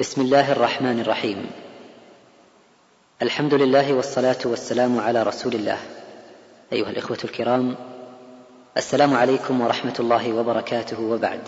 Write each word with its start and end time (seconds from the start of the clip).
بسم 0.00 0.20
الله 0.20 0.52
الرحمن 0.52 1.00
الرحيم. 1.00 1.46
الحمد 3.22 3.54
لله 3.54 3.92
والصلاة 3.92 4.38
والسلام 4.44 5.00
على 5.00 5.22
رسول 5.22 5.54
الله. 5.54 5.78
أيها 6.72 6.90
الإخوة 6.90 7.18
الكرام 7.24 7.76
السلام 8.76 9.14
عليكم 9.14 9.60
ورحمة 9.60 9.94
الله 10.00 10.32
وبركاته 10.32 11.00
وبعد. 11.00 11.40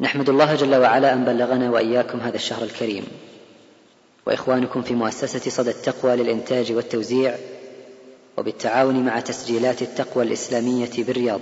نحمد 0.00 0.28
الله 0.28 0.54
جل 0.54 0.74
وعلا 0.74 1.12
أن 1.12 1.24
بلغنا 1.24 1.70
وإياكم 1.70 2.20
هذا 2.20 2.36
الشهر 2.36 2.62
الكريم. 2.62 3.04
وإخوانكم 4.26 4.82
في 4.82 4.94
مؤسسة 4.94 5.50
صدى 5.50 5.70
التقوى 5.70 6.16
للإنتاج 6.16 6.72
والتوزيع 6.72 7.36
وبالتعاون 8.36 9.04
مع 9.04 9.20
تسجيلات 9.20 9.82
التقوى 9.82 10.24
الإسلامية 10.24 10.90
بالرياض. 10.98 11.40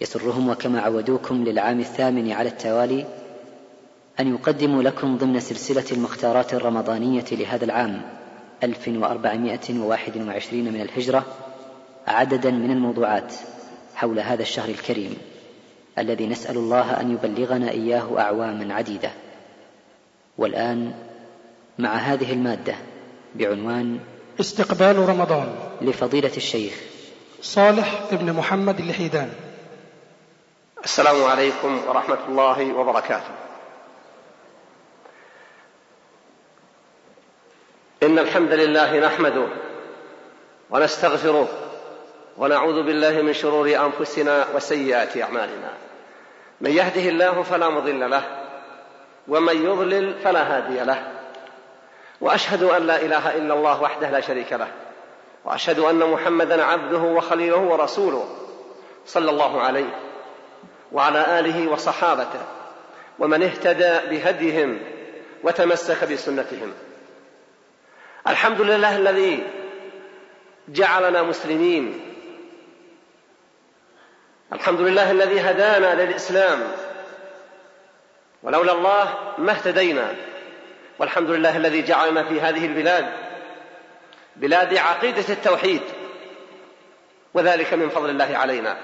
يسرهم 0.00 0.48
وكما 0.48 0.80
عودوكم 0.80 1.44
للعام 1.44 1.80
الثامن 1.80 2.32
على 2.32 2.48
التوالي 2.48 3.06
أن 4.20 4.34
يقدموا 4.34 4.82
لكم 4.82 5.16
ضمن 5.16 5.40
سلسلة 5.40 5.84
المختارات 5.92 6.54
الرمضانية 6.54 7.24
لهذا 7.32 7.64
العام 7.64 8.02
1421 8.62 10.64
من 10.64 10.80
الهجرة 10.80 11.24
عددا 12.06 12.50
من 12.50 12.70
الموضوعات 12.70 13.34
حول 13.94 14.20
هذا 14.20 14.42
الشهر 14.42 14.68
الكريم 14.68 15.18
الذي 15.98 16.26
نسأل 16.26 16.56
الله 16.56 17.00
أن 17.00 17.12
يبلغنا 17.12 17.70
إياه 17.70 18.18
أعواما 18.18 18.74
عديدة. 18.74 19.10
والآن 20.38 20.94
مع 21.78 21.94
هذه 21.94 22.32
المادة 22.32 22.74
بعنوان 23.34 23.98
استقبال 24.40 25.08
رمضان. 25.08 25.54
لفضيلة 25.80 26.36
الشيخ 26.36 26.74
صالح 27.42 28.02
ابن 28.12 28.32
محمد 28.32 28.80
الحيدان. 28.80 29.30
السلام 30.84 31.24
عليكم 31.24 31.80
ورحمة 31.88 32.18
الله 32.28 32.74
وبركاته. 32.74 33.47
إن 38.02 38.18
الحمد 38.18 38.52
لله 38.52 38.98
نحمده 38.98 39.46
ونستغفره 40.70 41.48
ونعوذ 42.36 42.82
بالله 42.82 43.22
من 43.22 43.32
شرور 43.32 43.68
أنفسنا 43.68 44.46
وسيئات 44.54 45.16
أعمالنا. 45.16 45.70
من 46.60 46.70
يهده 46.70 47.08
الله 47.08 47.42
فلا 47.42 47.68
مضل 47.68 48.10
له 48.10 48.22
ومن 49.28 49.64
يضلل 49.64 50.14
فلا 50.24 50.56
هادي 50.56 50.80
له. 50.80 51.12
وأشهد 52.20 52.62
أن 52.62 52.86
لا 52.86 53.02
إله 53.02 53.36
إلا 53.36 53.54
الله 53.54 53.82
وحده 53.82 54.10
لا 54.10 54.20
شريك 54.20 54.52
له 54.52 54.68
وأشهد 55.44 55.78
أن 55.78 55.98
محمدا 55.98 56.64
عبده 56.64 56.98
وخليله 56.98 57.58
ورسوله 57.58 58.28
صلى 59.06 59.30
الله 59.30 59.60
عليه 59.60 59.90
وعلى 60.92 61.38
آله 61.40 61.70
وصحابته 61.70 62.40
ومن 63.18 63.42
اهتدى 63.42 64.16
بهديهم 64.16 64.78
وتمسك 65.44 66.12
بسنتهم. 66.12 66.72
الحمد 68.26 68.60
لله 68.60 68.96
الذي 68.96 69.42
جعلنا 70.68 71.22
مسلمين. 71.22 72.14
الحمد 74.52 74.80
لله 74.80 75.10
الذي 75.10 75.40
هدانا 75.40 76.02
للإسلام. 76.02 76.72
ولولا 78.42 78.72
الله 78.72 79.34
ما 79.38 79.52
اهتدينا. 79.52 80.14
والحمد 80.98 81.30
لله 81.30 81.56
الذي 81.56 81.82
جعلنا 81.82 82.24
في 82.24 82.40
هذه 82.40 82.66
البلاد 82.66 83.12
بلاد 84.36 84.76
عقيدة 84.76 85.24
التوحيد. 85.28 85.82
وذلك 87.34 87.74
من 87.74 87.88
فضل 87.88 88.10
الله 88.10 88.36
علينا. 88.36 88.78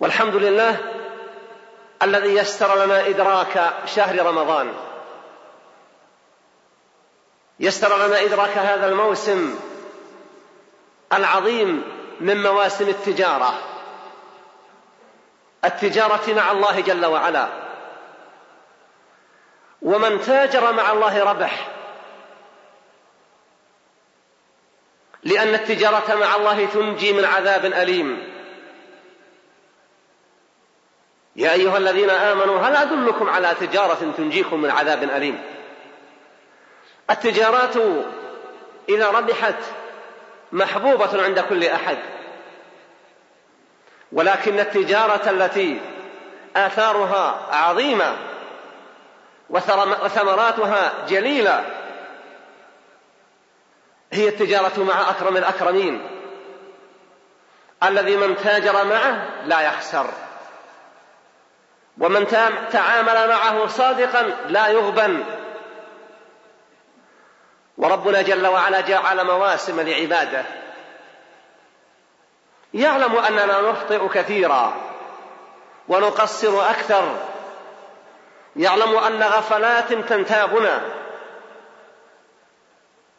والحمد 0.00 0.34
لله 0.34 0.76
الذي 2.02 2.34
يسر 2.34 2.84
لنا 2.84 3.06
إدراك 3.06 3.72
شهر 3.86 4.26
رمضان. 4.26 4.72
يسر 7.60 8.06
لنا 8.06 8.22
إدراك 8.22 8.58
هذا 8.58 8.88
الموسم 8.88 9.58
العظيم 11.12 11.82
من 12.20 12.42
مواسم 12.42 12.88
التجارة. 12.88 13.58
التجارة 15.64 16.34
مع 16.34 16.50
الله 16.50 16.80
جل 16.80 17.06
وعلا. 17.06 17.48
ومن 19.82 20.20
تاجر 20.20 20.72
مع 20.72 20.92
الله 20.92 21.24
ربح. 21.24 21.68
لأن 25.22 25.54
التجارة 25.54 26.14
مع 26.14 26.36
الله 26.36 26.66
تنجي 26.66 27.12
من 27.12 27.24
عذاب 27.24 27.64
أليم. 27.64 28.36
يا 31.36 31.52
أيها 31.52 31.78
الذين 31.78 32.10
آمنوا 32.10 32.60
هل 32.60 32.76
أدلكم 32.76 33.28
على 33.28 33.54
تجارة 33.60 34.12
تنجيكم 34.16 34.62
من 34.62 34.70
عذاب 34.70 35.02
أليم؟ 35.02 35.42
التجارات 37.10 37.76
إذا 38.88 39.10
ربحت 39.10 39.54
محبوبة 40.52 41.24
عند 41.24 41.40
كل 41.40 41.64
أحد. 41.64 41.98
ولكن 44.12 44.60
التجارة 44.60 45.30
التي 45.30 45.80
آثارها 46.56 47.46
عظيمة 47.52 48.16
وثمراتها 49.50 50.92
جليلة 51.08 51.64
هي 54.12 54.28
التجارة 54.28 54.82
مع 54.82 55.10
أكرم 55.10 55.36
الأكرمين. 55.36 56.06
الذي 57.82 58.16
من 58.16 58.36
تاجر 58.36 58.84
معه 58.84 59.28
لا 59.44 59.60
يخسر. 59.60 60.06
ومن 61.98 62.26
تعامل 62.72 63.28
معه 63.28 63.66
صادقا 63.66 64.22
لا 64.48 64.68
يغبن. 64.68 65.24
وربنا 67.78 68.22
جل 68.22 68.46
وعلا 68.46 68.80
جعل 68.80 69.24
مواسم 69.24 69.80
لعباده. 69.80 70.44
يعلم 72.74 73.16
أننا 73.16 73.60
نخطئ 73.60 74.08
كثيرا 74.08 74.72
ونقصر 75.88 76.70
أكثر. 76.70 77.16
يعلم 78.56 78.96
أن 78.96 79.22
غفلات 79.22 79.92
تنتابنا 79.92 80.80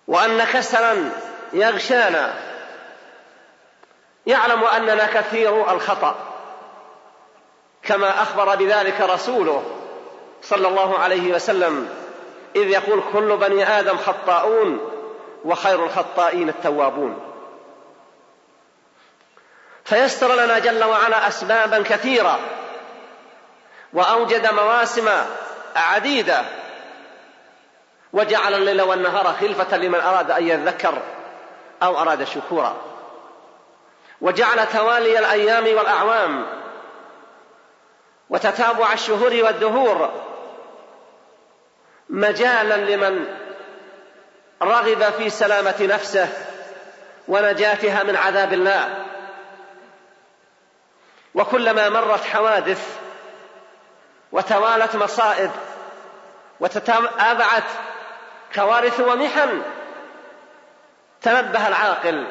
وأن 0.07 0.43
كسلا 0.43 1.09
يغشانا. 1.53 2.33
يعلم 4.25 4.63
أننا 4.63 5.05
كثير 5.05 5.71
الخطأ 5.71 6.15
كما 7.83 8.21
أخبر 8.21 8.55
بذلك 8.55 9.01
رسوله 9.01 9.63
صلى 10.41 10.67
الله 10.67 10.99
عليه 10.99 11.33
وسلم. 11.33 12.06
إذ 12.57 12.69
يقول 12.69 13.03
كل 13.13 13.37
بني 13.37 13.79
آدم 13.79 13.97
خطاؤون 13.97 14.91
وخير 15.45 15.85
الخطائين 15.85 16.49
التوابون. 16.49 17.19
فيسر 19.85 20.35
لنا 20.35 20.59
جل 20.59 20.83
وعلا 20.83 21.27
أسبابا 21.27 21.83
كثيرة 21.83 22.39
وأوجد 23.93 24.53
مواسم 24.53 25.09
عديدة 25.75 26.41
وجعل 28.13 28.53
الليل 28.53 28.81
والنهار 28.81 29.35
خلفة 29.41 29.77
لمن 29.77 29.99
أراد 29.99 30.31
أن 30.31 30.47
يذكر 30.47 31.01
أو 31.83 31.97
أراد 31.97 32.23
شكورا. 32.23 32.75
وجعل 34.21 34.67
توالي 34.67 35.19
الأيام 35.19 35.77
والأعوام 35.77 36.45
وتتابع 38.29 38.93
الشهور 38.93 39.33
والدهور 39.43 40.11
مجالا 42.09 42.95
لمن 42.95 43.27
رغب 44.61 45.03
في 45.03 45.29
سلامة 45.29 45.75
نفسه 45.81 46.29
ونجاتها 47.27 48.03
من 48.03 48.15
عذاب 48.15 48.53
الله. 48.53 49.05
وكلما 51.35 51.89
مرت 51.89 52.23
حوادث 52.23 52.97
وتوالت 54.31 54.95
مصائب 54.95 55.51
وتتابعت 56.59 57.63
كوارث 58.55 58.99
ومحن 58.99 59.61
تنبه 61.21 61.67
العاقل 61.67 62.27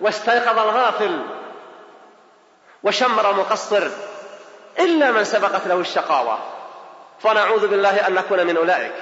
واستيقظ 0.00 0.58
الغافل 0.58 1.22
وشمر 2.82 3.30
المقصر 3.30 3.88
إلا 4.78 5.10
من 5.10 5.24
سبقت 5.24 5.66
له 5.66 5.80
الشقاوة. 5.80 6.53
فنعوذ 7.24 7.68
بالله 7.68 8.06
أن 8.06 8.14
نكون 8.14 8.46
من 8.46 8.56
أولئك. 8.56 8.92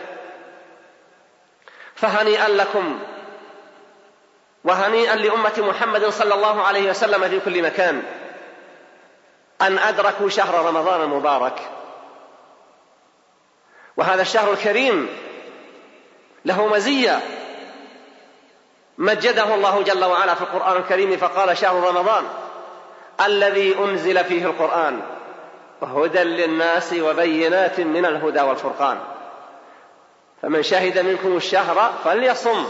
فهنيئا 1.94 2.48
لكم 2.48 2.98
وهنيئا 4.64 5.16
لأمة 5.16 5.52
محمد 5.58 6.04
صلى 6.04 6.34
الله 6.34 6.62
عليه 6.62 6.90
وسلم 6.90 7.28
في 7.28 7.40
كل 7.40 7.62
مكان. 7.62 8.02
أن 9.62 9.78
أدركوا 9.78 10.28
شهر 10.28 10.66
رمضان 10.66 11.00
المبارك. 11.00 11.70
وهذا 13.96 14.22
الشهر 14.22 14.52
الكريم 14.52 15.08
له 16.44 16.66
مزية. 16.66 17.20
مجده 18.98 19.54
الله 19.54 19.82
جل 19.82 20.04
وعلا 20.04 20.34
في 20.34 20.40
القرآن 20.40 20.76
الكريم 20.76 21.16
فقال 21.16 21.58
شهر 21.58 21.88
رمضان 21.88 22.24
الذي 23.26 23.78
أنزل 23.78 24.24
فيه 24.24 24.46
القرآن. 24.46 25.02
هدى 25.82 26.18
للناس 26.18 26.92
وبينات 26.92 27.80
من 27.80 28.06
الهدى 28.06 28.40
والفرقان. 28.40 28.98
فمن 30.42 30.62
شهد 30.62 30.98
منكم 30.98 31.36
الشهر 31.36 31.92
فليصم. 32.04 32.68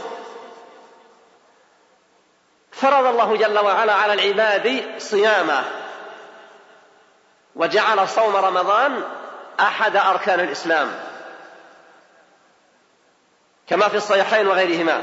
فرض 2.73 3.07
الله 3.07 3.37
جل 3.37 3.59
وعلا 3.59 3.93
على 3.95 4.13
العباد 4.13 4.99
صيامه. 4.99 5.65
وجعل 7.57 8.09
صوم 8.09 8.37
رمضان 8.37 9.05
أحد 9.61 9.97
أركان 9.97 10.41
الإسلام. 10.41 10.93
كما 13.67 13.89
في 13.89 13.97
الصحيحين 13.97 14.47
وغيرهما. 14.47 15.03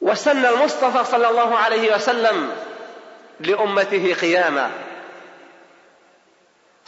وسن 0.00 0.46
المصطفى 0.46 1.04
صلى 1.04 1.28
الله 1.28 1.56
عليه 1.56 1.94
وسلم 1.94 2.56
لأمته 3.40 4.14
قياما 4.20 4.70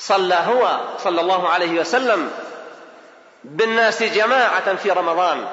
صلى 0.03 0.35
هو 0.35 0.81
صلى 0.99 1.21
الله 1.21 1.49
عليه 1.49 1.81
وسلم 1.81 2.31
بالناس 3.45 4.03
جماعة 4.03 4.77
في 4.77 4.91
رمضان. 4.91 5.49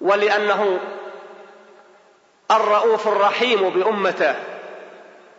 ولأنه 0.00 0.80
الرؤوف 2.50 3.08
الرحيم 3.08 3.70
بأمته 3.70 4.34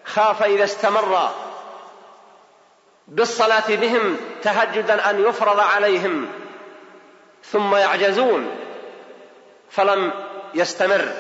خاف 0.06 0.44
إذا 0.44 0.64
استمر 0.64 1.30
بالصلاة 3.08 3.68
بهم 3.68 4.18
تهجدا 4.42 5.10
أن 5.10 5.26
يفرض 5.26 5.60
عليهم 5.60 6.28
ثم 7.44 7.76
يعجزون 7.76 8.56
فلم 9.70 10.12
يستمر. 10.54 11.12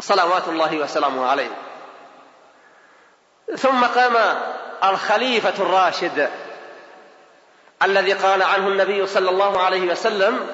صلوات 0.00 0.48
الله 0.48 0.78
وسلامه 0.78 1.26
عليه. 1.26 1.67
ثم 3.56 3.84
قام 3.84 4.16
الخليفة 4.84 5.62
الراشد 5.62 6.30
الذي 7.82 8.12
قال 8.12 8.42
عنه 8.42 8.68
النبي 8.68 9.06
صلى 9.06 9.30
الله 9.30 9.60
عليه 9.60 9.90
وسلم 9.90 10.46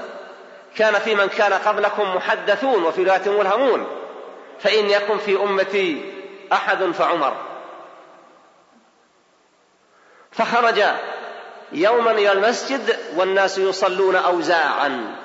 كان 0.76 0.94
في 0.94 1.14
من 1.14 1.26
كان 1.26 1.52
قبلكم 1.52 2.16
محدثون 2.16 2.84
وفي 2.84 3.04
رواية 3.04 3.28
ملهمون 3.28 3.86
فإن 4.60 4.90
يكن 4.90 5.18
في 5.18 5.36
أمتي 5.36 6.12
أحد 6.52 6.84
فعمر. 6.84 7.36
فخرج 10.32 10.82
يوما 11.72 12.10
إلى 12.10 12.32
المسجد 12.32 12.98
والناس 13.16 13.58
يصلون 13.58 14.16
اوزاعا 14.16 15.16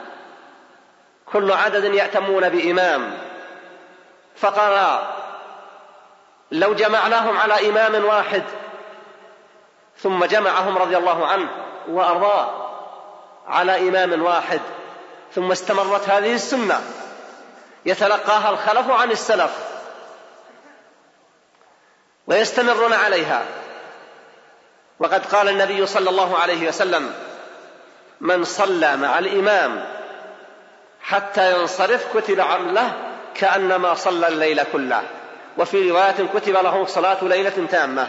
كل 1.25 1.51
عدد 1.51 1.83
يأتمون 1.83 2.50
بإمام 2.50 3.18
فقال 4.36 5.00
لو 6.51 6.74
جمعناهم 6.74 7.38
على 7.38 7.69
إمام 7.69 8.06
واحد 8.06 8.44
ثم 9.98 10.25
جمعهم 10.25 10.78
رضي 10.78 10.98
الله 10.98 11.28
عنه 11.28 11.50
وأرضاه 11.90 12.69
على 13.48 13.90
إمام 13.90 14.24
واحد 14.24 14.62
ثم 15.36 15.51
استمرت 15.51 16.10
هذه 16.10 16.34
السنة 16.34 16.81
يتلقاها 17.86 18.50
الخلف 18.50 18.92
عن 18.92 19.12
السلف 19.12 19.51
ويستمرون 22.28 22.94
عليها. 22.94 23.46
وقد 25.00 25.25
قال 25.25 25.50
النبي 25.50 25.86
صلى 25.86 26.10
الله 26.10 26.38
عليه 26.38 26.68
وسلم 26.68 27.13
من 28.22 28.44
صلى 28.44 28.98
مع 28.98 29.19
الإمام 29.19 29.86
حتى 31.01 31.60
ينصرف 31.60 32.18
كتب 32.18 32.40
عمله 32.40 32.94
كأنما 33.36 33.94
صلى 33.94 34.28
الليل 34.28 34.63
كله. 34.63 35.04
وفي 35.57 35.92
رواية 35.92 36.28
كتب 36.34 36.54
له 36.54 36.86
صلاة 36.86 37.24
ليلة 37.24 37.68
تامة. 37.72 38.07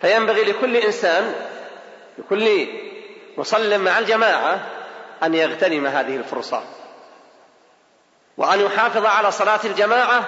فينبغي 0.00 0.44
لكل 0.44 0.76
إنسان 0.76 1.34
لكل 2.18 2.68
مصل 3.38 3.78
مع 3.78 3.98
الجماعة 3.98 4.60
أن 5.22 5.34
يغتنم 5.34 5.86
هذه 5.86 6.16
الفرصة. 6.16 6.62
وأن 8.36 8.60
يحافظ 8.60 9.06
على 9.06 9.30
صلاة 9.30 9.60
الجماعة 9.64 10.24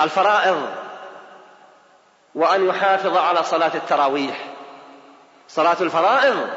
الفرائض. 0.00 0.70
وأن 2.34 2.66
يحافظ 2.66 3.16
على 3.16 3.42
صلاة 3.42 3.74
التراويح. 3.74 4.36
صلاة 5.48 5.76
الفرائض 5.80 6.48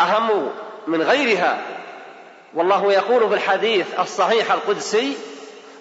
أهم 0.00 0.52
من 0.86 1.02
غيرها. 1.02 1.62
والله 2.54 2.92
يقول 2.92 3.28
في 3.28 3.34
الحديث 3.34 4.00
الصحيح 4.00 4.52
القدسي 4.52 5.16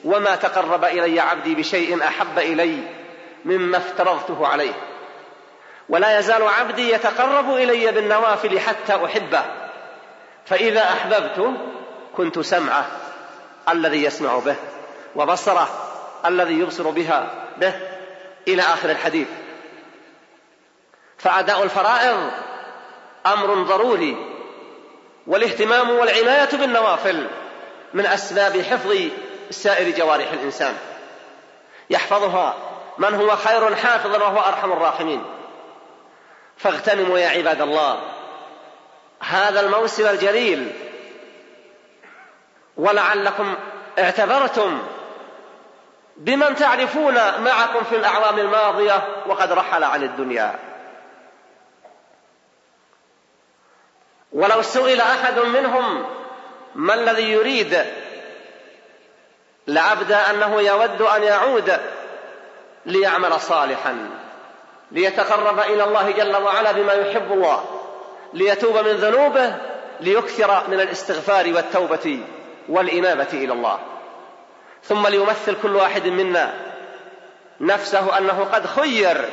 وما 0.06 0.36
تقرب 0.36 0.84
إلي 0.84 1.20
عبدي 1.20 1.56
بشيء 1.56 2.04
أحب 2.04 2.40
إلي 2.40 2.78
مما 3.46 3.78
افترضته 3.78 4.48
عليه. 4.48 4.74
ولا 5.90 6.20
يزال 6.20 6.44
عبدي 6.44 6.92
يتقرب 6.92 7.56
إلي 7.56 7.92
بالنوافل 7.92 8.60
حتى 8.60 9.06
أحبه. 9.06 9.44
فإذا 10.46 10.84
احببته 10.84 11.54
كنت 12.18 12.40
سمعه 12.40 12.86
الذي 13.70 14.04
يسمع 14.04 14.40
به 14.40 14.56
وبصره 15.16 15.70
الذي 16.26 16.54
يبصر 16.54 16.90
بها 16.90 17.32
به 17.58 17.74
إلى 18.48 18.62
آخر 18.62 18.90
الحديث. 18.90 19.28
فأداء 21.18 21.64
الفرائض 21.64 22.32
أمر 23.26 23.54
ضروري 23.54 24.16
والاهتمام 25.28 25.90
والعناية 25.90 26.50
بالنوافل 26.58 27.28
من 27.94 28.06
أسباب 28.06 28.62
حفظ 28.62 28.96
سائر 29.52 29.98
جوارح 29.98 30.32
الإنسان. 30.32 30.78
يحفظها. 31.90 32.54
من 32.98 33.14
هو 33.14 33.36
خير 33.36 33.76
حافظا 33.76 34.18
وهو 34.18 34.40
أرحم 34.40 34.72
الراحمين. 34.72 35.24
فاغتنموا 36.58 37.20
يا 37.20 37.30
عباد 37.30 37.62
الله. 37.62 38.02
هذا 39.20 39.60
الموسم 39.60 40.08
الجليل. 40.08 40.72
ولعلكم 42.78 43.56
اعتبرتم 44.00 44.82
بمن 46.18 46.56
تعرفون 46.56 47.14
معكم 47.44 47.84
في 47.84 47.96
الأعوام 47.96 48.40
الماضية 48.40 49.24
وقد 49.28 49.52
رحل 49.52 49.84
عن 49.84 50.04
الدنيا. 50.04 50.60
ولو 54.32 54.62
سئل 54.62 55.02
أحد 55.02 55.40
منهم 55.40 56.06
ما 56.76 56.94
الذي 56.94 57.32
يريد 57.32 57.86
لعبد 59.68 60.12
أنه 60.12 60.62
يود 60.62 61.02
أن 61.02 61.24
يعود 61.24 61.80
ليعمل 62.86 63.40
صالحا 63.40 64.10
ليتقرب 64.92 65.60
إلى 65.60 65.84
الله 65.84 66.12
جل 66.12 66.36
وعلا 66.36 66.72
بما 66.72 66.94
يحب 66.94 67.32
الله 67.32 67.66
ليتوب 68.34 68.78
من 68.78 68.92
ذنوبه 68.92 69.56
ليكثر 70.00 70.68
من 70.68 70.82
الاستغفار 70.82 71.54
والتوبة 71.54 72.20
والإنابة 72.70 73.28
إلى 73.34 73.54
الله. 73.54 73.80
ثم 74.84 75.08
ليمثل 75.08 75.56
كل 75.62 75.76
واحد 75.76 76.08
منا 76.08 76.54
نفسه 77.60 78.18
أنه 78.18 78.48
قد 78.54 78.66
خير. 78.66 79.30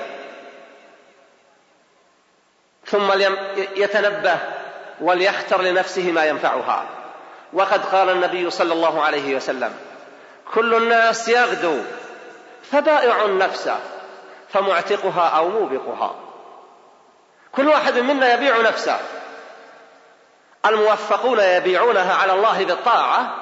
ثم 2.87 3.13
يتنبه 3.77 4.37
وليختر 5.01 5.63
لنفسه 5.63 6.13
ما 6.13 6.25
ينفعها. 6.25 6.85
وقد 7.53 7.85
قال 7.85 8.11
النبي 8.11 8.51
صلى 8.51 8.73
الله 8.73 9.03
عليه 9.03 9.37
وسلم 9.37 9.88
كل 10.55 10.75
الناس 10.75 11.29
يغدو 11.29 11.79
فبائع 12.63 13.27
نفسه 13.27 13.79
فمعتقها 14.49 15.29
أو 15.29 15.49
موبقها. 15.49 16.15
كل 17.53 17.69
واحد 17.69 17.99
منا 17.99 18.35
يبيع 18.35 18.61
نفسه. 18.61 19.01
الموفقون 20.67 21.41
يبيعونها 21.41 22.15
على 22.15 22.33
الله 22.33 22.65
بالطاعة 22.65 23.35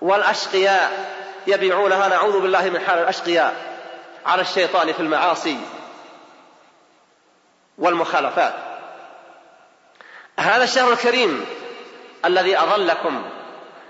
والأشقياء 0.00 1.14
يبيعونها 1.46 2.08
نعوذ 2.08 2.40
بالله 2.40 2.70
من 2.70 2.80
حال 2.80 2.98
الأشقياء 2.98 3.54
على 4.26 4.42
الشيطان 4.42 4.92
في 4.92 5.00
المعاصي 5.00 5.58
والمخالفات. 7.78 8.54
هذا 10.38 10.64
الشهر 10.64 10.92
الكريم 10.92 11.46
الذي 12.24 12.58
أظلكم 12.58 13.30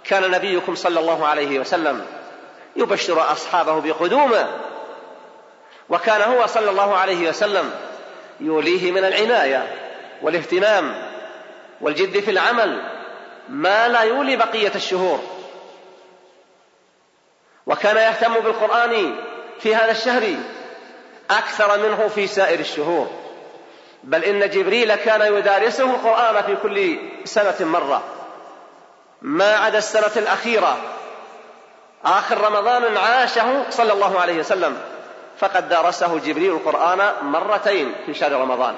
كان 0.09 0.31
نبيكم 0.31 0.75
صلى 0.75 1.01
الله 1.01 1.27
عليه 1.27 1.61
وسلم 1.61 2.07
يبشر 2.77 3.33
أصحابه 3.33 3.81
بقدومه. 3.81 4.47
وكان 5.89 6.23
هو 6.23 6.47
صلى 6.47 6.71
الله 6.71 6.97
عليه 6.97 7.29
وسلم 7.29 7.71
يوليه 8.41 8.93
من 8.93 9.05
العناية 9.05 9.75
والاهتمام 10.23 10.95
والجد 11.81 12.21
في 12.21 12.31
العمل 12.31 12.83
ما 13.49 13.89
لا 13.89 14.01
يولي 14.01 14.37
بقية 14.37 14.73
الشهور. 14.75 15.21
وكان 17.67 17.97
يهتم 17.97 18.35
بالقرآن 18.35 19.17
في 19.61 19.75
هذا 19.75 19.91
الشهر 19.91 20.35
أكثر 21.31 21.79
منه 21.79 22.09
في 22.09 22.27
سائر 22.27 22.61
الشهور. 22.61 23.11
بل 24.05 24.25
إن 24.25 24.51
جبريل 24.51 24.95
كان 24.95 25.35
يدارسه 25.35 25.85
القرآن 25.85 26.43
في 26.43 26.57
كل 26.63 26.99
سنة 27.25 27.57
مرة. 27.61 28.16
ما 29.23 29.57
عدا 29.57 29.79
السنة 29.79 30.13
الأخيرة. 30.17 30.79
آخر 32.05 32.41
رمضان 32.41 32.97
عاشه 32.97 33.71
صلى 33.71 33.93
الله 33.93 34.21
عليه 34.21 34.39
وسلم. 34.39 34.83
فقد 35.39 35.69
درسه 35.69 36.19
جبريل 36.19 36.51
القرآن 36.51 37.15
مرتين 37.23 37.95
في 38.07 38.15
شهر 38.15 38.33
رمضان. 38.33 38.77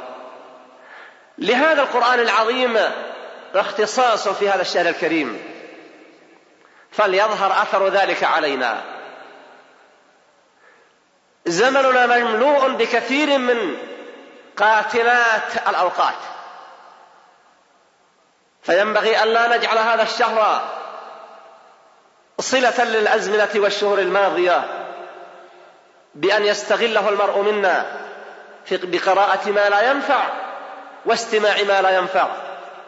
لهذا 1.38 1.82
القرآن 1.82 2.20
العظيم 2.20 2.78
اختصاص 3.54 4.28
في 4.28 4.48
هذا 4.48 4.60
الشهر 4.60 4.88
الكريم. 4.88 5.42
فليظهر 6.92 7.62
أثر 7.62 7.88
ذلك 7.88 8.24
علينا. 8.24 8.82
زمننا 11.46 12.06
مملوء 12.06 12.68
بكثير 12.68 13.38
من 13.38 13.76
قاتلات 14.56 15.68
الأوقات. 15.68 16.37
فينبغي 18.68 19.22
أن 19.22 19.28
لا 19.28 19.56
نجعل 19.56 19.78
هذا 19.78 20.02
الشهر 20.02 20.62
صلة 22.40 22.84
للأزمنة 22.84 23.48
والشهور 23.56 23.98
الماضية 23.98 24.64
بأن 26.14 26.44
يستغله 26.44 27.08
المرء 27.08 27.38
منا 27.40 27.86
بقراءة 28.70 29.50
ما 29.50 29.68
لا 29.68 29.90
ينفع 29.90 30.24
واستماع 31.06 31.56
ما 31.68 31.82
لا 31.82 31.90
ينفع 31.90 32.26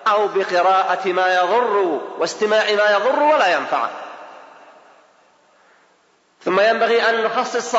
أو 0.07 0.29
بقراءة 0.29 1.09
ما 1.09 1.35
يضر 1.35 2.01
واستماع 2.19 2.65
ما 2.65 2.91
يضر 2.91 3.23
ولا 3.23 3.57
ينفع. 3.57 3.89
ثم 6.45 6.61
ينبغي 6.61 7.11
أن 7.11 7.25
نخصص 7.25 7.77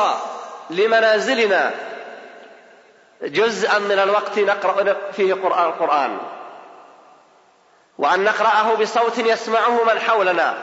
لمنازلنا 0.70 1.70
جزءا 3.22 3.78
من 3.78 3.98
الوقت 3.98 4.38
نقرأ 4.38 4.96
فيه 5.12 5.34
قرآن 5.34 5.64
القرآن. 5.64 6.18
وأن 7.98 8.24
نقرأه 8.24 8.74
بصوت 8.74 9.18
يسمعه 9.18 9.84
من 9.84 10.00
حولنا. 10.00 10.54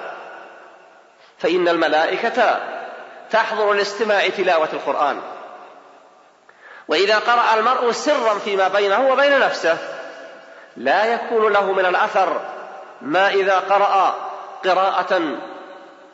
فإن 1.38 1.68
الملائكة 1.68 2.60
تحضر 3.32 3.74
لاستماع 3.74 4.28
تلاوة 4.28 4.70
القرآن. 4.74 5.22
وإذا 6.88 7.20
قرأ 7.20 7.54
المرء 7.54 7.92
سرا 7.92 8.40
فيما 8.40 8.68
بينه 8.68 9.12
وبين 9.12 9.40
نفسه 9.40 9.78
لا 10.78 11.06
يكون 11.06 11.54
له 11.54 11.72
من 11.72 11.86
الأثر 11.86 12.42
ما 13.02 13.30
إذا 13.30 13.60
قرأ 13.60 14.16
قراءة 14.66 15.22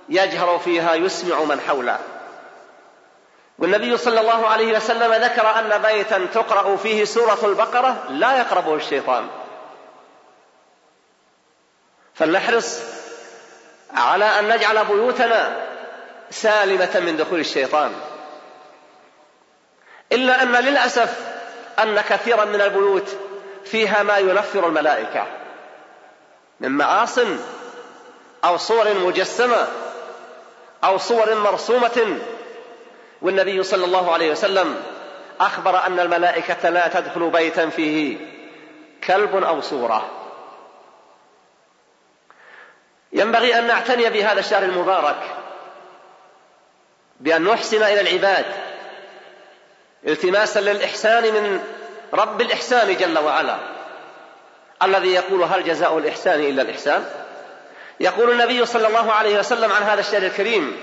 يجهر 0.10 0.60
فيها 0.60 0.94
يسمع 0.94 1.44
من 1.44 1.60
حوله. 1.60 2.00
والنبي 3.60 3.98
صلى 3.98 4.22
الله 4.22 4.48
عليه 4.48 4.78
وسلم 4.78 5.14
ذكر 5.14 5.60
أن 5.60 5.82
بيتا 5.82 6.26
تقرأ 6.34 6.76
فيه 6.76 7.06
سورة 7.06 7.40
البقرة 7.44 7.96
لا 8.10 8.38
يقربه 8.38 8.76
الشيطان. 8.76 9.28
فلنحرص 12.16 12.80
على 13.94 14.26
أن 14.26 14.56
نجعل 14.56 14.86
بيوتنا 14.86 15.68
سالمة 16.30 17.00
من 17.00 17.18
دخول 17.18 17.40
الشيطان. 17.40 17.92
إلا 20.12 20.44
أن 20.44 20.52
للأسف 20.52 21.20
أن 21.80 22.02
كثيرا 22.02 22.46
من 22.46 22.62
البيوت 22.62 23.18
فيها 23.66 24.04
ما 24.04 24.18
ينفر 24.18 24.68
الملائكة 24.68 25.28
من 26.60 26.72
معاص 26.72 27.20
أو 28.46 28.58
صور 28.58 28.94
مجسمة 28.94 29.68
أو 30.84 30.98
صور 30.98 31.36
مرسومة. 31.36 32.20
والنبي 33.22 33.64
صلى 33.64 33.86
الله 33.86 34.14
عليه 34.14 34.32
وسلم 34.32 34.84
أخبر 35.40 35.86
أن 35.86 36.00
الملائكة 36.00 36.70
لا 36.70 36.88
تدخل 36.88 37.30
بيتا 37.30 37.70
فيه 37.70 38.18
كلب 39.04 39.44
أو 39.44 39.62
صورة. 39.62 40.25
ينبغي 43.16 43.60
أن 43.60 43.68
نعتني 43.68 44.10
بهذا 44.10 44.40
الشهر 44.40 44.64
المبارك 44.64 45.36
بأن 47.20 47.44
نحسن 47.44 47.84
إلى 47.84 48.02
العباد 48.02 48.46
التماسا 50.08 50.60
للإحسان 50.60 51.24
من 51.24 51.64
رب 52.14 52.42
الإحسان 52.42 52.96
جل 52.96 53.20
وعلا. 53.20 53.58
الذي 54.84 55.14
يقول 55.14 55.44
هل 55.44 55.64
جزاء 55.64 55.98
الإحسان 55.98 56.40
إلا 56.40 56.62
الإحسان؟ 56.62 57.06
يقول 58.00 58.32
النبي 58.32 58.66
صلى 58.66 58.88
الله 58.88 59.12
عليه 59.12 59.40
وسلم 59.40 59.72
عن 59.72 59.84
هذا 59.84 60.00
الشهر 60.00 60.22
الكريم 60.22 60.78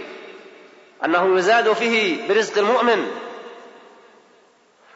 أنه 1.05 1.39
يزاد 1.39 1.73
فيه 1.73 2.29
برزق 2.29 2.59
المؤمن 2.59 3.11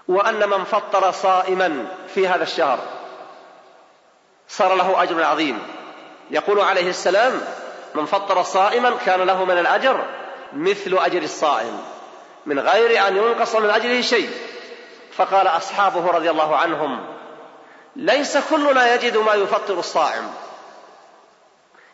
وأن 0.08 0.48
من 0.48 0.64
فطر 0.64 1.10
صائما 1.10 1.86
في 2.14 2.28
هذا 2.28 2.42
الشهر 2.42 2.78
صار 4.48 4.74
له 4.74 5.02
أجر 5.02 5.22
عظيم. 5.22 5.75
يقول 6.30 6.60
عليه 6.60 6.88
السلام 6.90 7.40
من 7.94 8.06
فطر 8.06 8.42
صائما 8.42 8.96
كان 9.06 9.20
له 9.20 9.44
من 9.44 9.58
الأجر 9.58 10.04
مثل 10.52 10.98
أجر 10.98 11.22
الصائم 11.22 11.78
من 12.46 12.58
غير 12.58 13.08
أن 13.08 13.16
ينقص 13.16 13.56
من 13.56 13.70
أجره 13.70 14.00
شيء. 14.00 14.30
فقال 15.12 15.46
أصحابه 15.46 16.10
رضي 16.10 16.30
الله 16.30 16.56
عنهم 16.56 17.06
ليس 17.96 18.38
كلنا 18.50 18.94
يجد 18.94 19.16
ما 19.16 19.34
يفطر 19.34 19.78
الصائم. 19.78 20.30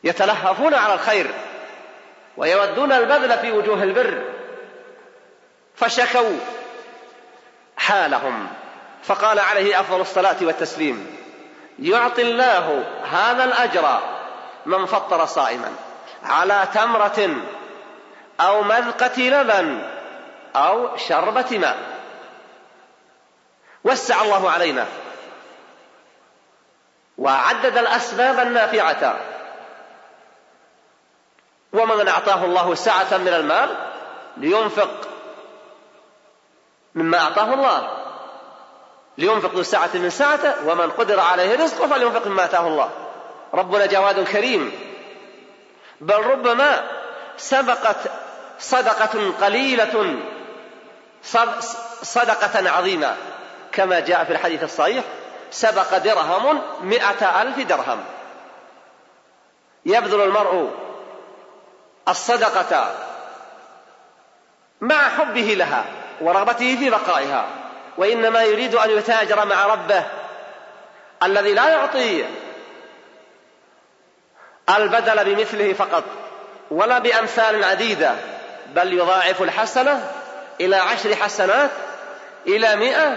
يتلهفون 0.04 0.74
على 0.74 0.94
الخير 0.94 1.30
ويودون 2.36 2.92
البذل 2.92 3.38
في 3.38 3.52
وجوه 3.52 3.82
البر. 3.82 4.22
فشكوا 5.74 6.38
حالهم 7.76 8.48
فقال 9.02 9.38
عليه 9.38 9.80
أفضل 9.80 10.00
الصلاة 10.00 10.36
والتسليم 10.42 11.16
يعطي 11.78 12.22
الله 12.22 12.84
هذا 13.10 13.44
الأجر 13.44 14.00
من 14.66 14.86
فطر 14.86 15.26
صائما. 15.26 15.72
على 16.24 16.68
تمرة 16.74 17.36
أو 18.40 18.62
مذقة 18.62 19.22
لبن 19.22 19.82
أو 20.56 20.96
شربة 20.96 21.58
ماء. 21.58 21.78
وسع 23.84 24.22
الله 24.22 24.50
علينا. 24.50 24.86
وعدد 27.18 27.76
الأسباب 27.76 28.38
النافعة. 28.38 29.16
ومن 31.72 32.08
أعطاه 32.08 32.44
الله 32.44 32.74
سعة 32.74 33.18
من 33.18 33.28
المال 33.28 33.76
لينفق 34.36 35.08
مما 36.94 37.18
أعطاه 37.18 37.54
الله. 37.54 37.98
لينفق 39.18 39.50
ذو 39.54 39.62
سعة 39.62 39.90
من 39.94 40.10
سعته 40.10 40.68
ومن 40.68 40.90
قدر 40.90 41.20
عليه 41.20 41.64
رزقه 41.64 41.86
فلينفق 41.86 42.26
مما 42.26 42.44
آتاه 42.44 42.66
الله. 42.66 43.01
ربنا 43.54 43.86
جواد 43.86 44.24
كريم. 44.24 44.72
بل 46.00 46.14
ربما 46.14 46.82
سبقت 47.36 47.96
صدقة 48.58 49.32
قليلة 49.40 50.16
صدقة 52.02 52.70
عظيمة. 52.70 53.16
كما 53.72 54.00
جاء 54.00 54.24
في 54.24 54.32
الحديث 54.32 54.62
الصحيح 54.62 55.04
سبق 55.50 55.98
درهم 55.98 56.62
مئة 56.82 57.42
ألف 57.42 57.58
درهم. 57.58 58.04
يبذل 59.86 60.20
المرء 60.20 60.70
الصدقة 62.08 62.94
مع 64.80 65.08
حبه 65.08 65.40
لها 65.40 65.84
ورغبته 66.20 66.76
في 66.76 66.90
بقائها. 66.90 67.46
وإنما 67.98 68.42
يريد 68.42 68.74
أن 68.74 68.90
يتاجر 68.90 69.44
مع 69.46 69.66
ربه 69.66 70.04
الذي 71.22 71.54
لا 71.54 71.68
يعطي 71.68 72.24
البدل 74.76 75.34
بمثله 75.34 75.72
فقط 75.72 76.04
ولا 76.70 76.98
بأمثال 76.98 77.64
عديدة 77.64 78.14
بل 78.74 78.92
يضاعف 78.92 79.42
الحسنة 79.42 80.10
إلى 80.60 80.76
عشر 80.76 81.16
حسنات 81.16 81.70
إلى 82.46 82.76
مئة 82.76 83.16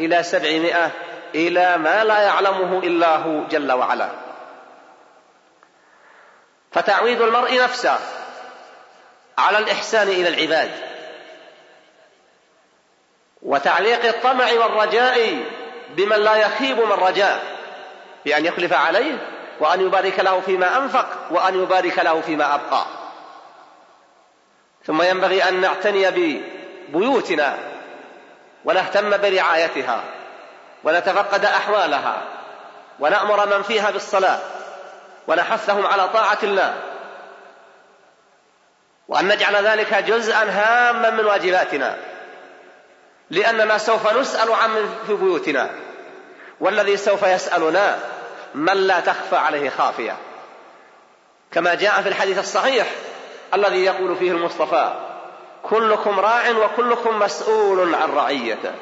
إلى 0.00 0.22
سبعمائة 0.22 0.90
إلى 1.34 1.76
ما 1.76 2.04
لا 2.04 2.18
يعلمه 2.18 2.78
إلا 2.78 3.16
هو 3.16 3.44
جل 3.44 3.72
وعلا. 3.72 4.08
فتعويض 6.72 7.22
المرء 7.22 7.62
نفسه 7.62 7.98
على 9.38 9.58
الإحسان 9.58 10.08
إلى 10.08 10.28
العباد. 10.28 10.70
وتعليق 13.42 14.04
الطمع 14.04 14.52
والرجاء 14.52 15.44
بمن 15.90 16.16
لا 16.16 16.36
يخيب 16.36 16.78
من 16.78 16.92
رجاء 16.92 17.42
بأن 18.24 18.46
يخلف 18.46 18.72
عليه 18.72 19.35
وأن 19.60 19.80
يبارك 19.80 20.20
له 20.20 20.40
فيما 20.40 20.76
أنفق 20.76 21.06
وأن 21.30 21.62
يبارك 21.62 21.98
له 21.98 22.20
فيما 22.20 22.54
أبقى. 22.54 22.84
ثم 24.84 25.02
ينبغي 25.02 25.48
أن 25.48 25.60
نعتني 25.60 26.10
ببيوتنا 26.10 27.58
ونهتم 28.64 29.16
برعايتها 29.16 30.04
ونتفقد 30.84 31.44
أحوالها 31.44 32.22
ونأمر 33.00 33.46
من 33.46 33.62
فيها 33.62 33.90
بالصلاة 33.90 34.38
ونحثهم 35.28 35.86
على 35.86 36.08
طاعة 36.08 36.38
الله. 36.42 36.74
وأن 39.08 39.28
نجعل 39.28 39.66
ذلك 39.66 39.94
جزءا 39.94 40.44
هاما 40.50 41.10
من 41.10 41.24
واجباتنا 41.24 41.96
لأننا 43.30 43.78
سوف 43.78 44.16
نسأل 44.16 44.52
عن 44.52 44.88
في 45.06 45.14
بيوتنا 45.14 45.70
والذي 46.60 46.96
سوف 46.96 47.22
يسألنا 47.22 47.98
من 48.56 48.74
لا 48.86 49.00
تخفى 49.00 49.36
عليه 49.36 49.70
خافية. 49.70 50.16
كما 51.52 51.74
جاء 51.74 52.02
في 52.02 52.08
الحديث 52.08 52.38
الصحيح 52.38 52.86
الذي 53.54 53.84
يقول 53.84 54.16
فيه 54.16 54.30
المصطفى 54.30 54.94
كلكم 55.62 56.20
راع 56.20 56.50
وكلكم 56.50 57.18
مسؤول 57.18 57.94
عن 57.94 58.10
رعيته. 58.10 58.72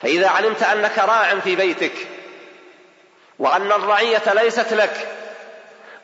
فإذا 0.00 0.28
علمت 0.28 0.62
أنك 0.62 0.98
راع 0.98 1.38
في 1.38 1.56
بيتك 1.56 1.92
وأن 3.38 3.72
الرعية 3.72 4.22
ليست 4.32 4.72
لك 4.72 5.08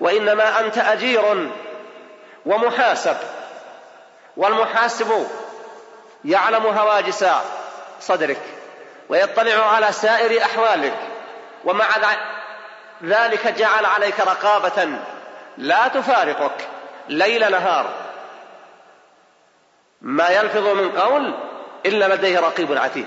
وإنما 0.00 0.60
أنت 0.60 0.78
أجير 0.78 1.50
ومحاسب 2.46 3.16
والمحاسب 4.36 5.26
يعلم 6.24 6.66
هواجس 6.66 7.24
صدرك 8.00 8.40
ويطلع 9.08 9.66
على 9.66 9.92
سائر 9.92 10.42
أحوالك 10.42 11.13
ومع 11.64 11.86
ذلك 13.02 13.48
جعل 13.48 13.86
عليك 13.86 14.20
رقابة 14.20 14.88
لا 15.58 15.88
تفارقك 15.88 16.68
ليل 17.08 17.50
نهار. 17.50 17.92
ما 20.02 20.28
يلفظ 20.28 20.66
من 20.66 20.92
قول 20.92 21.34
إلا 21.86 22.14
لديه 22.14 22.40
رقيب 22.40 22.78
عتيد. 22.78 23.06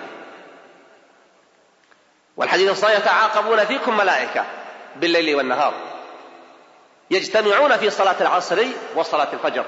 والحديث 2.38 2.72
الصحيح 2.72 2.98
يتعاقبون 2.98 3.66
فيكم 3.66 3.98
ملائكة 3.98 4.46
بالليل 4.96 5.36
والنهار 5.36 5.74
يجتمعون 7.12 7.78
في 7.78 7.90
صلاة 7.90 8.16
العصر 8.22 8.66
وصلاة 8.96 9.28
الفجر 9.34 9.66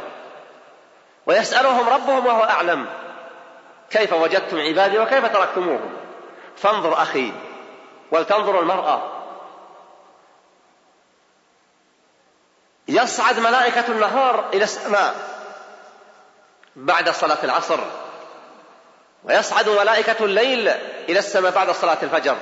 ويسألهم 1.25 1.89
ربهم 1.89 2.25
وهو 2.25 2.43
أعلم 2.43 2.88
كيف 3.91 4.13
وجدتم 4.13 4.60
عبادي 4.60 5.00
وكيف 5.00 5.25
تركتموهم. 5.25 5.98
فانظر 6.58 7.01
أخي 7.01 7.31
ولتنظر 8.12 8.60
المرأة. 8.60 9.12
يصعد 12.88 13.39
ملائكة 13.39 13.88
النهار 13.88 14.50
إلى 14.54 14.63
السماء 14.63 15.16
بعد 16.75 17.10
صلاة 17.10 17.44
العصر. 17.44 17.80
ويصعد 19.24 19.70
ملائكة 19.70 20.25
الليل 20.25 20.68
إلى 21.10 21.20
السماء 21.20 21.51
بعد 21.51 21.72
صلاة 21.72 21.98
الفجر. 22.04 22.36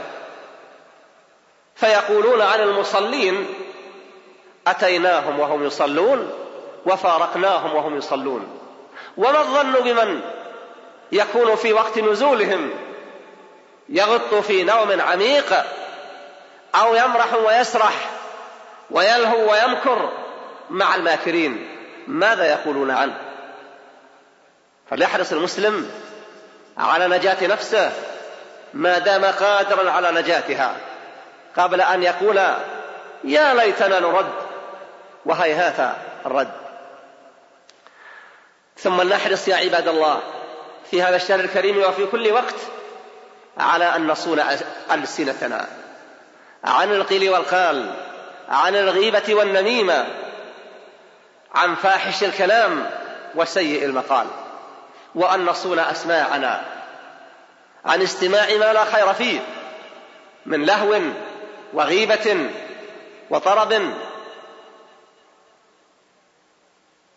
فيقولون 1.75 2.41
عن 2.41 2.59
المصلين 2.59 3.53
أتيناهم 4.67 5.39
وهم 5.39 5.63
يصلون 5.63 6.33
وفارقناهم 6.85 7.75
وهم 7.75 7.97
يصلون. 7.97 8.59
وما 9.17 9.39
الظن 9.39 9.73
بمن 9.73 10.21
يكون 11.11 11.55
في 11.55 11.73
وقت 11.73 11.99
نزولهم؟ 11.99 12.86
يغط 13.89 14.33
في 14.33 14.63
نوم 14.63 15.01
عميق 15.01 15.65
أو 16.75 16.95
يمرح 16.95 17.33
ويسرح 17.33 18.09
ويلهو 18.91 19.51
ويمكر 19.51 20.11
مع 20.69 20.95
الماكرين. 20.95 21.69
ماذا 22.07 22.45
يقولون 22.51 22.91
عنه؟ 22.91 23.17
فليحرص 24.89 25.31
المسلم 25.31 25.91
على 26.77 27.07
نجاة 27.07 27.47
نفسه 27.47 27.91
ما 28.73 28.99
دام 28.99 29.25
قادرا 29.25 29.91
على 29.91 30.11
نجاتها. 30.11 30.77
قبل 31.57 31.81
أن 31.81 32.03
يقول 32.03 32.37
يا 33.23 33.53
ليتنا 33.53 33.99
نرد 33.99 34.33
وهيهات 35.25 35.95
الرد. 36.25 36.51
ثم 38.77 39.01
نحرص 39.01 39.47
يا 39.47 39.55
عباد 39.55 39.87
الله 39.87 40.21
في 40.91 41.01
هذا 41.01 41.15
الشهر 41.15 41.39
الكريم 41.39 41.77
وفي 41.77 42.05
كل 42.05 42.31
وقت 42.31 42.55
على 43.59 43.95
أن 43.95 44.07
نصون 44.07 44.43
ألسنتنا. 44.91 45.67
عن 46.63 46.91
القيل 46.91 47.29
والقال 47.29 47.93
عن 48.49 48.75
الغيبة 48.75 49.35
والنميمة 49.35 50.07
عن 51.55 51.75
فاحش 51.75 52.23
الكلام 52.23 52.89
وسيء 53.35 53.85
المقال. 53.85 54.27
وأن 55.15 55.45
نصون 55.45 55.79
أسماعنا 55.79 56.65
عن 57.85 58.01
استماع 58.01 58.47
ما 58.59 58.73
لا 58.73 58.85
خير 58.85 59.13
فيه 59.13 59.39
من 60.45 60.65
لهو 60.65 60.99
وغيبة 61.73 62.49
وطرب. 63.29 63.93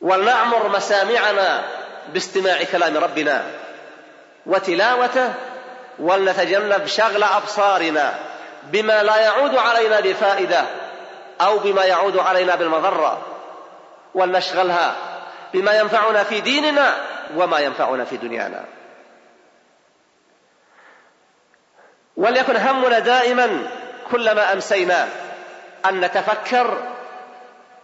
ولنعمر 0.01 0.69
مسامعنا 0.69 1.65
باستماع 2.13 2.63
كلام 2.63 2.97
ربنا 2.97 3.45
وتلاوته 4.47 5.35
ولنتجنب 6.01 6.87
شغل 6.87 7.23
أبصارنا 7.23 8.15
بما 8.63 9.03
لا 9.03 9.17
يعود 9.17 9.57
علينا 9.57 10.01
بفائدة 10.01 10.65
أو 11.41 11.59
بما 11.59 11.85
يعود 11.85 12.19
علينا 12.19 12.55
بالمضرة 12.55 13.23
ولنشغلها 14.15 14.95
بما 15.53 15.79
ينفعنا 15.79 16.25
في 16.25 16.41
ديننا 16.41 16.95
وما 17.37 17.59
ينفعنا 17.59 18.05
في 18.05 18.17
دنيانا. 18.17 18.65
وليكن 22.17 22.57
همنا 22.57 22.99
دائما 22.99 23.71
كلما 24.11 24.53
أمسينا 24.53 25.09
أن 25.89 26.01
نتفكر 26.01 26.79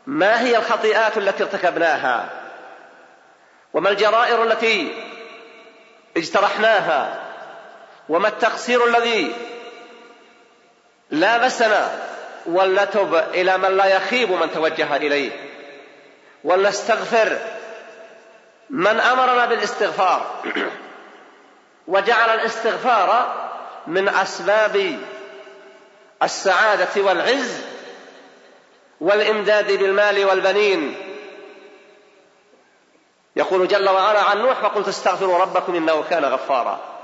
ما 0.06 0.40
هي 0.40 0.56
الخطيئات 0.56 1.18
التي 1.18 1.42
ارتكبناها 1.42 2.28
وما 3.74 3.90
الجرائر 3.90 4.44
التي 4.44 5.04
اجترحناها 6.16 7.25
وما 8.08 8.28
التقصير 8.28 8.86
الذي 8.86 9.32
لامسنا 11.10 12.06
ولنتب 12.46 13.14
إلى 13.14 13.58
من 13.58 13.76
لا 13.76 13.86
يخيب 13.86 14.30
من 14.30 14.50
توجه 14.54 14.96
إليه. 14.96 15.30
ولنستغفر 16.44 17.38
من 18.70 19.00
أمرنا 19.00 19.46
بالاستغفار. 19.46 20.42
وجعل 21.88 22.30
الاستغفار 22.30 23.34
من 23.86 24.08
أسباب 24.08 24.98
السعادة 26.22 27.02
والعز 27.02 27.60
والإمداد 29.00 29.72
بالمال 29.72 30.24
والبنين. 30.24 30.96
يقول 33.36 33.68
جل 33.68 33.88
وعلا 33.88 34.20
عن 34.20 34.38
نوح 34.38 34.60
فقلت 34.60 34.88
استغفروا 34.88 35.38
ربكم 35.38 35.74
إنه 35.74 36.04
كان 36.10 36.24
غفارا. 36.24 36.95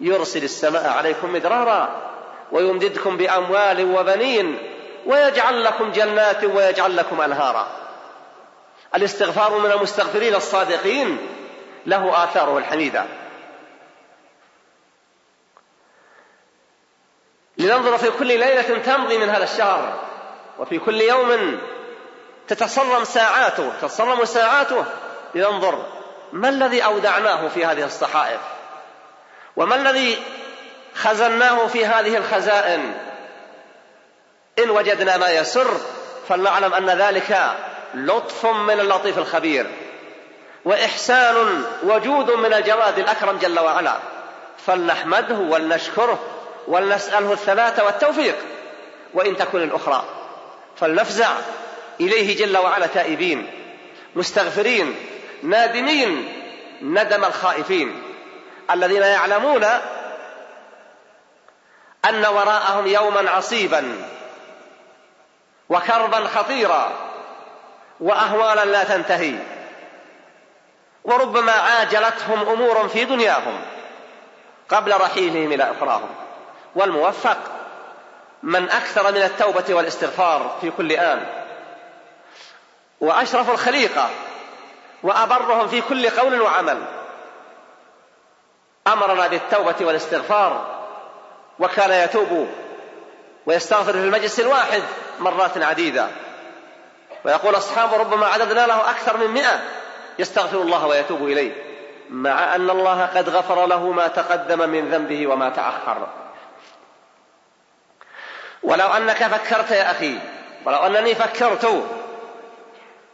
يرسل 0.00 0.44
السماء 0.44 0.88
عليكم 0.88 1.32
مدرارا 1.32 2.10
ويمددكم 2.52 3.16
بأموال 3.16 3.94
وبنين 3.96 4.58
ويجعل 5.06 5.64
لكم 5.64 5.90
جنات 5.90 6.44
ويجعل 6.44 6.96
لكم 6.96 7.20
أنهارا. 7.20 7.66
الاستغفار 8.94 9.58
من 9.58 9.70
المستغفرين 9.70 10.34
الصادقين 10.34 11.18
له 11.86 12.24
آثاره 12.24 12.58
الحميدة. 12.58 13.04
لننظر 17.58 17.98
في 17.98 18.10
كل 18.10 18.26
ليلة 18.26 18.78
تمضي 18.78 19.18
من 19.18 19.28
هذا 19.28 19.44
الشهر 19.44 20.00
وفي 20.58 20.78
كل 20.78 21.00
يوم 21.00 21.60
تتصرم 22.48 23.04
ساعاته 23.04 23.72
تتصرم 23.82 24.24
ساعاته. 24.24 24.84
لننظر 25.34 25.86
ما 26.32 26.48
الذي 26.48 26.84
أودعناه 26.84 27.48
في 27.48 27.66
هذه 27.66 27.84
الصحائف. 27.84 28.40
وما 29.58 29.74
الذي 29.76 30.18
خزناه 30.94 31.66
في 31.66 31.86
هذه 31.86 32.16
الخزائن؟ 32.16 32.94
إن 34.58 34.70
وجدنا 34.70 35.16
ما 35.16 35.30
يسر 35.30 35.80
فلنعلم 36.28 36.74
أن 36.74 36.90
ذلك 36.90 37.56
لطف 37.94 38.46
من 38.46 38.80
اللطيف 38.80 39.18
الخبير 39.18 39.66
وإحسان 40.64 41.64
وجود 41.82 42.30
من 42.30 42.54
الجواد 42.54 42.98
الأكرم 42.98 43.38
جل 43.38 43.58
وعلا. 43.58 43.98
فلنحمده 44.66 45.34
ولنشكره 45.34 46.18
ولنسأله 46.68 47.32
الثبات 47.32 47.80
والتوفيق. 47.80 48.36
وإن 49.14 49.36
تكن 49.36 49.62
الأخرى 49.62 50.04
فلنفزع 50.76 51.28
إليه 52.00 52.36
جل 52.36 52.58
وعلا 52.58 52.86
تائبين 52.86 53.50
مستغفرين 54.16 54.96
نادمين 55.42 56.32
ندم 56.82 57.24
الخائفين. 57.24 58.07
الذين 58.70 59.02
يعلمون 59.02 59.64
أن 62.04 62.26
وراءهم 62.26 62.86
يوما 62.86 63.30
عصيبا 63.30 64.06
وكربا 65.68 66.26
خطيرا 66.26 66.92
وأهوالا 68.00 68.64
لا 68.64 68.84
تنتهي 68.84 69.34
وربما 71.04 71.52
عاجلتهم 71.52 72.48
أمور 72.48 72.88
في 72.88 73.04
دنياهم 73.04 73.60
قبل 74.68 75.00
رحيلهم 75.00 75.52
إلى 75.52 75.70
أخراهم. 75.70 76.08
والموفق 76.74 77.38
من 78.42 78.70
أكثر 78.70 79.12
من 79.12 79.22
التوبة 79.22 79.74
والاستغفار 79.74 80.58
في 80.60 80.70
كل 80.70 80.92
آن. 80.92 81.26
وأشرف 83.00 83.50
الخليقة 83.50 84.10
وأبرهم 85.02 85.68
في 85.68 85.80
كل 85.80 86.10
قول 86.10 86.40
وعمل. 86.40 86.97
أمرنا 88.92 89.26
بالتوبة 89.26 89.74
والاستغفار 89.80 90.78
وكان 91.58 91.90
يتوب 91.90 92.48
ويستغفر 93.46 93.92
في 93.92 93.98
المجلس 93.98 94.40
الواحد 94.40 94.82
مرات 95.20 95.58
عديدة. 95.58 96.06
ويقول 97.24 97.56
أصحابه 97.56 97.96
ربما 97.96 98.26
عددنا 98.26 98.66
له 98.66 98.90
أكثر 98.90 99.16
من 99.16 99.26
مئة 99.26 99.60
يستغفر 100.18 100.62
الله 100.62 100.86
ويتوب 100.86 101.22
إليه 101.22 101.52
مع 102.10 102.54
أن 102.54 102.70
الله 102.70 103.06
قد 103.06 103.28
غفر 103.28 103.66
له 103.66 103.90
ما 103.90 104.08
تقدم 104.08 104.68
من 104.68 104.90
ذنبه 104.90 105.26
وما 105.26 105.50
تأخر. 105.50 106.08
ولو 108.62 108.86
أنك 108.86 109.26
فكرت 109.26 109.70
يا 109.70 109.90
أخي 109.90 110.18
ولو 110.64 110.78
أنني 110.78 111.14
فكرت 111.14 111.84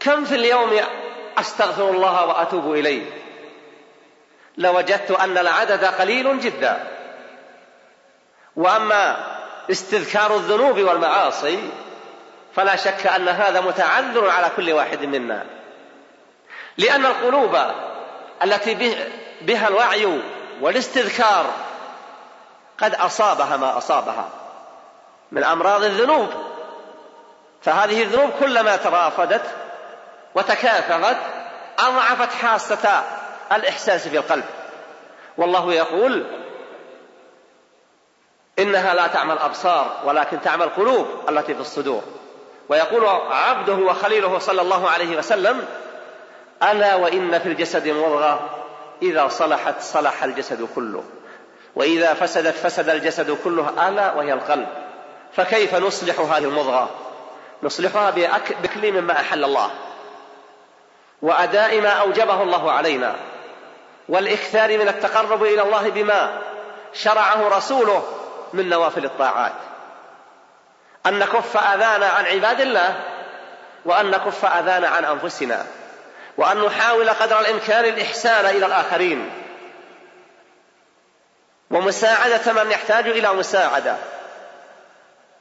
كم 0.00 0.24
في 0.24 0.34
اليوم 0.34 0.80
أستغفر 1.38 1.90
الله 1.90 2.26
وأتوب 2.26 2.72
إليه؟ 2.72 3.23
لوجدت 4.58 5.10
أن 5.10 5.38
العدد 5.38 5.84
قليل 5.84 6.40
جدا. 6.40 6.84
وأما 8.56 9.16
استذكار 9.70 10.36
الذنوب 10.36 10.78
والمعاصي 10.78 11.70
فلا 12.56 12.76
شك 12.76 13.06
أن 13.06 13.28
هذا 13.28 13.60
متعذر 13.60 14.30
على 14.30 14.50
كل 14.56 14.72
واحد 14.72 15.04
منا. 15.04 15.44
لأن 16.78 17.06
القلوب 17.06 17.58
التي 18.44 18.96
بها 19.40 19.68
الوعي 19.68 20.20
والاستذكار 20.60 21.46
قد 22.78 22.94
أصابها 22.94 23.56
ما 23.56 23.78
أصابها. 23.78 24.28
من 25.32 25.44
أمراض 25.44 25.82
الذنوب. 25.82 26.28
فهذه 27.62 28.02
الذنوب 28.02 28.30
كلما 28.40 28.76
ترافدت 28.76 29.42
وتكاثرت 30.34 31.16
أضعفت 31.78 32.32
حاسة 32.32 33.02
الإحساس 33.52 34.09
في 34.09 34.18
القلب. 34.18 34.44
والله 35.38 35.72
يقول 35.72 36.26
إنها 38.59 38.94
لا 38.94 39.07
تعمى 39.07 39.33
الأبصار 39.33 40.00
ولكن 40.04 40.40
تعمى 40.40 40.64
القلوب 40.64 41.07
التي 41.28 41.54
في 41.54 41.61
الصدور. 41.61 42.02
ويقول 42.68 43.07
عبده 43.33 43.74
وخليله 43.74 44.38
صلى 44.38 44.62
الله 44.62 44.90
عليه 44.90 45.16
وسلم 45.16 45.66
ألا 46.62 46.94
وإن 46.94 47.38
في 47.38 47.48
الجسد 47.48 47.88
مضغة 47.88 48.50
إذا 49.02 49.28
صلحت 49.28 49.80
صلح 49.80 50.24
الجسد 50.24 50.68
كله. 50.74 51.04
وإذا 51.76 52.14
فسدت 52.14 52.54
فسد 52.54 52.88
الجسد 52.88 53.38
كله 53.44 53.88
ألا 53.88 54.14
وهي 54.14 54.33
القلب. 54.33 54.68
فكيف 55.33 55.74
نصلح 55.74 56.20
هذه 56.20 56.44
المضغة 56.44 56.90
نصلحها 57.62 58.11
بكل 58.62 58.92
مما 58.92 59.12
أحل 59.12 59.44
الله. 59.44 59.70
وأداء 61.22 61.80
ما 61.80 61.88
أوجبه 61.88 62.42
الله 62.42 62.72
علينا. 62.72 63.16
والإكثار 64.08 64.78
من 64.78 64.88
التقرب 64.88 65.42
إلى 65.42 65.62
الله 65.62 65.90
بما 65.90 66.38
شرعه 66.92 67.48
رسوله 67.48 68.04
من 68.52 68.68
نوافل 68.68 69.04
الطاعات. 69.04 69.52
أن 71.06 71.18
نكف 71.18 71.56
أذانا 71.56 72.06
عن 72.06 72.26
عباد 72.26 72.60
الله 72.60 73.00
وأن 73.84 74.10
نكف 74.10 74.44
أذانا 74.44 74.88
عن 74.88 75.04
أنفسنا 75.04 75.66
وأن 76.36 76.64
نحاول 76.64 77.10
قدر 77.10 77.40
الإمكان 77.40 77.84
الإحسان 77.84 78.46
إلى 78.46 78.66
الآخرين. 78.66 79.30
ومساعدة 81.70 82.52
من 82.52 82.70
يحتاج 82.70 83.08
إلى 83.08 83.32
مساعدة. 83.32 83.96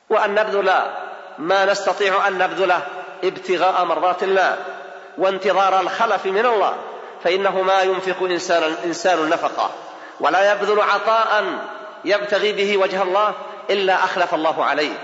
وأن 0.10 0.36
نبذل 0.36 0.74
ما 1.38 1.66
نستطيع 1.66 2.28
أن 2.28 2.38
نبذله 2.38 2.82
ابتغاء 3.24 3.86
مرضات 3.86 4.24
الله 4.24 4.58
وانتظار 5.18 5.80
الخلف 5.80 6.26
من 6.26 6.46
الله. 6.46 6.93
فإنه 7.24 7.62
ما 7.62 7.82
ينفق 7.82 8.24
إنسان, 8.24 8.76
إنسان 8.86 9.30
نفقة. 9.30 9.72
ولا 10.20 10.52
يبذل 10.52 10.82
عطاء 10.82 11.60
يبتغي 12.06 12.52
به 12.54 12.78
وجه 12.78 13.04
الله 13.04 13.34
إلا 13.70 14.04
أخلف 14.04 14.34
الله 14.34 14.66
عليه. 14.66 14.98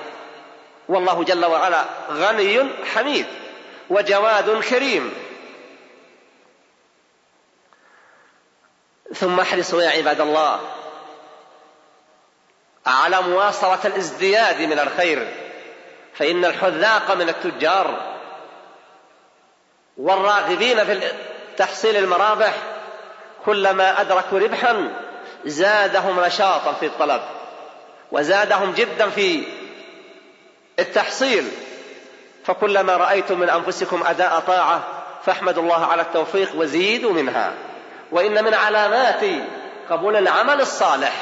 والله 0.89 1.23
جل 1.23 1.45
وعلا 1.45 1.85
غني 2.11 2.69
حميد 2.93 3.25
وجواد 3.89 4.61
كريم. 4.61 5.13
ثم 9.15 9.39
احرصوا 9.39 9.81
يا 9.81 9.89
عباد 9.89 10.21
الله 10.21 10.59
على 12.85 13.21
مواصلة 13.21 13.79
الازدياد 13.85 14.61
من 14.61 14.79
الخير. 14.79 15.33
فإن 16.13 16.45
الحذاق 16.45 17.11
من 17.11 17.29
التجار 17.29 18.17
والراغبين 19.97 20.85
في 20.85 21.11
تحصيل 21.59 21.95
المرابح 21.97 22.53
كلما 23.45 24.01
أدركوا 24.01 24.39
ربحا 24.39 24.91
زادهم 25.45 26.19
نشاطا 26.19 26.73
في 26.73 26.85
الطلب 26.85 27.21
وزادهم 28.11 28.71
جدا 28.71 29.09
في 29.09 29.43
التحصيل. 30.79 31.51
فكلما 32.45 32.97
رأيتم 32.97 33.39
من 33.39 33.49
أنفسكم 33.49 34.03
أداء 34.05 34.39
طاعة 34.39 34.83
فاحمدوا 35.25 35.63
الله 35.63 35.85
على 35.85 36.01
التوفيق 36.01 36.55
وزيدوا 36.55 37.13
منها. 37.13 37.53
وإن 38.11 38.43
من 38.43 38.53
علامات 38.53 39.23
قبول 39.89 40.15
العمل 40.15 40.61
الصالح 40.61 41.13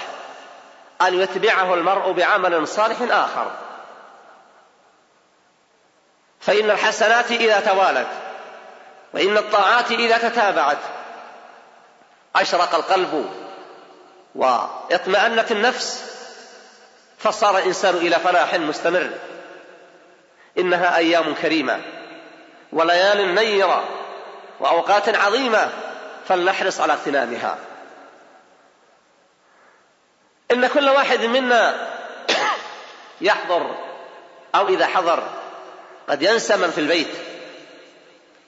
أن 1.02 1.14
يتبعه 1.14 1.74
المرء 1.74 2.12
بعمل 2.12 2.68
صالح 2.68 2.98
آخر. 3.02 3.52
فإن 6.40 6.70
الحسنات 6.70 7.32
إذا 7.32 7.60
توالت 7.60 8.27
وإن 9.18 9.38
الطاعات 9.38 9.92
إذا 9.92 10.18
تتابعت 10.18 10.78
أشرق 12.36 12.76
القلب 12.76 13.30
واطمأنت 14.36 15.52
النفس 15.52 16.04
فصار 17.18 17.58
الإنسان 17.58 17.96
إلى 17.96 18.16
فلاح 18.16 18.54
مستمر. 18.54 19.10
إنها 20.58 20.98
أيام 20.98 21.34
كريمة 21.34 21.82
وليال 22.74 23.36
نيرة 23.36 23.84
وأوقات 24.60 25.16
عظيمة 25.16 25.70
فلنحرص 26.28 26.80
على 26.80 26.94
اغتنامها. 26.94 27.58
إن 30.52 30.68
كل 30.68 30.90
واحد 30.90 31.26
منا 31.26 31.90
يحضر 33.22 33.76
أو 34.56 34.68
إذا 34.68 34.88
حضر 34.88 35.24
قد 36.10 36.22
ينسى 36.22 36.58
من 36.58 36.72
في 36.72 36.82
البيت. 36.82 37.27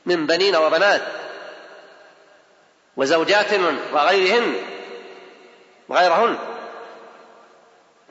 من 0.09 0.25
بنين 0.25 0.55
وبنات 0.55 1.01
وزوجات 2.97 3.53
وغيرهن 3.93 4.55
وغيرهن. 5.89 6.37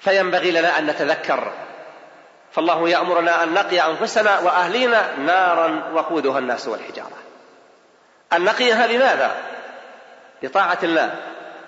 فينبغي 0.00 0.50
لنا 0.50 0.78
أن 0.78 0.86
نتذكر. 0.86 1.52
فالله 2.52 2.88
يأمرنا 2.88 3.42
أن 3.42 3.54
نقي 3.54 3.80
أنفسنا 3.80 4.38
وأهلينا 4.38 5.16
نارا 5.16 5.90
وقودها 5.94 6.38
الناس 6.38 6.68
والحجارة. 6.68 7.18
أن 8.32 8.44
نقيها 8.44 8.86
لماذا؟ 8.86 9.36
بطاعة 10.42 10.78
الله. 10.82 11.14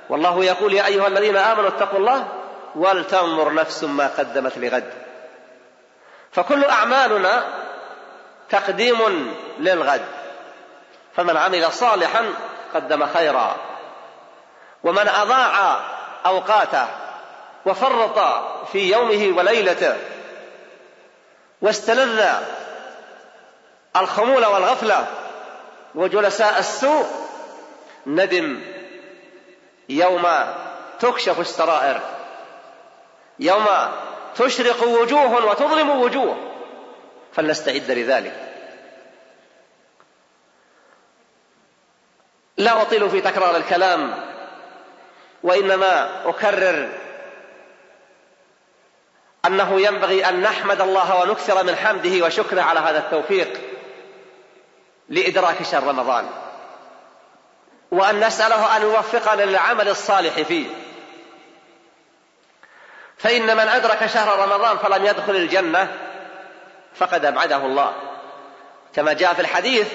والله 0.09 0.45
يقول 0.45 0.75
يا 0.75 0.87
أيها 0.87 1.07
الذين 1.07 1.37
آمنوا 1.37 1.69
اتقوا 1.69 1.99
الله 1.99 2.29
ولتنظر 2.75 3.55
نفس 3.55 3.85
ما 3.85 4.07
قدمت 4.07 4.59
لغد. 4.59 4.93
فكل 6.33 6.65
أعمالنا 6.65 7.45
تقديم 8.51 9.33
للغد. 9.59 10.20
فمن 11.17 11.37
عمل 11.37 11.73
صالحا 11.73 12.35
قدم 12.75 13.07
خيرا. 13.07 13.57
ومن 14.85 15.09
أضاع 15.09 15.81
أوقاته 16.27 16.87
وفرط 17.67 18.19
في 18.73 18.93
يومه 18.93 19.39
وليلته 19.39 19.97
واستلذ 21.63 22.25
الخمول 23.97 24.47
والغفلة 24.47 25.07
وجلساء 25.95 26.59
السوء 26.59 27.07
ندم 28.07 28.61
يوم 29.89 30.29
تكشف 31.01 31.41
السرائر 31.41 32.01
يوم 33.39 33.67
تشرق 34.37 34.83
وجوه 34.83 35.47
وتظلم 35.47 35.91
وجوه 35.91 36.37
فلنستعد 37.33 37.91
لذلك. 37.91 38.50
لا 42.61 42.83
أطيل 42.83 43.11
في 43.11 43.21
تكرار 43.21 43.57
الكلام 43.57 44.15
وإنما 45.43 46.23
أكرر 46.29 46.89
أنه 49.47 49.81
ينبغي 49.81 50.29
أن 50.29 50.41
نحمد 50.41 50.81
الله 50.81 51.21
ونكثر 51.21 51.65
من 51.65 51.77
حمده 51.77 52.27
وشكره 52.27 52.63
على 52.63 52.81
هذا 52.81 52.99
التوفيق 52.99 53.61
لإدراك 55.09 55.63
شهر 55.63 55.83
رمضان 55.83 56.27
وأن 57.91 58.21
نسأله 58.27 58.77
أن 58.77 58.83
يوفقنا 58.83 59.43
للعمل 59.43 59.89
الصالح 59.89 60.43
فيه. 60.43 60.67
فإن 63.19 63.57
من 63.57 63.69
أدرك 63.69 64.07
شهر 64.07 64.39
رمضان 64.39 64.79
فلم 64.79 65.07
يدخل 65.07 65.37
الجنة 65.37 65.97
فقد 66.95 67.25
أبعده 67.25 67.57
الله. 67.57 67.95
كما 68.95 69.13
جاء 69.13 69.35
في 69.35 69.41
الحديث 69.41 69.93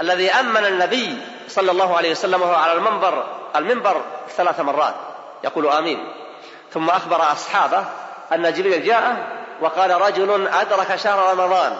الذي 0.00 0.30
أمن 0.30 0.64
النبي 0.64 1.35
صلى 1.56 1.70
الله 1.70 1.96
عليه 1.96 2.10
وسلم 2.10 2.42
وهو 2.42 2.54
على 2.54 2.72
المنبر 2.72 3.24
المنبر 3.56 4.00
ثلاث 4.36 4.60
مرات. 4.60 4.94
يقول 5.44 5.66
آمين. 5.66 6.12
ثم 6.72 6.90
أخبر 6.90 7.32
أصحابه 7.32 7.84
أن 8.32 8.52
جبريل 8.52 8.84
جاءه 8.84 9.16
وقال 9.60 10.00
رجل 10.00 10.48
أدرك 10.48 10.96
شهر 10.96 11.32
رمضان. 11.32 11.76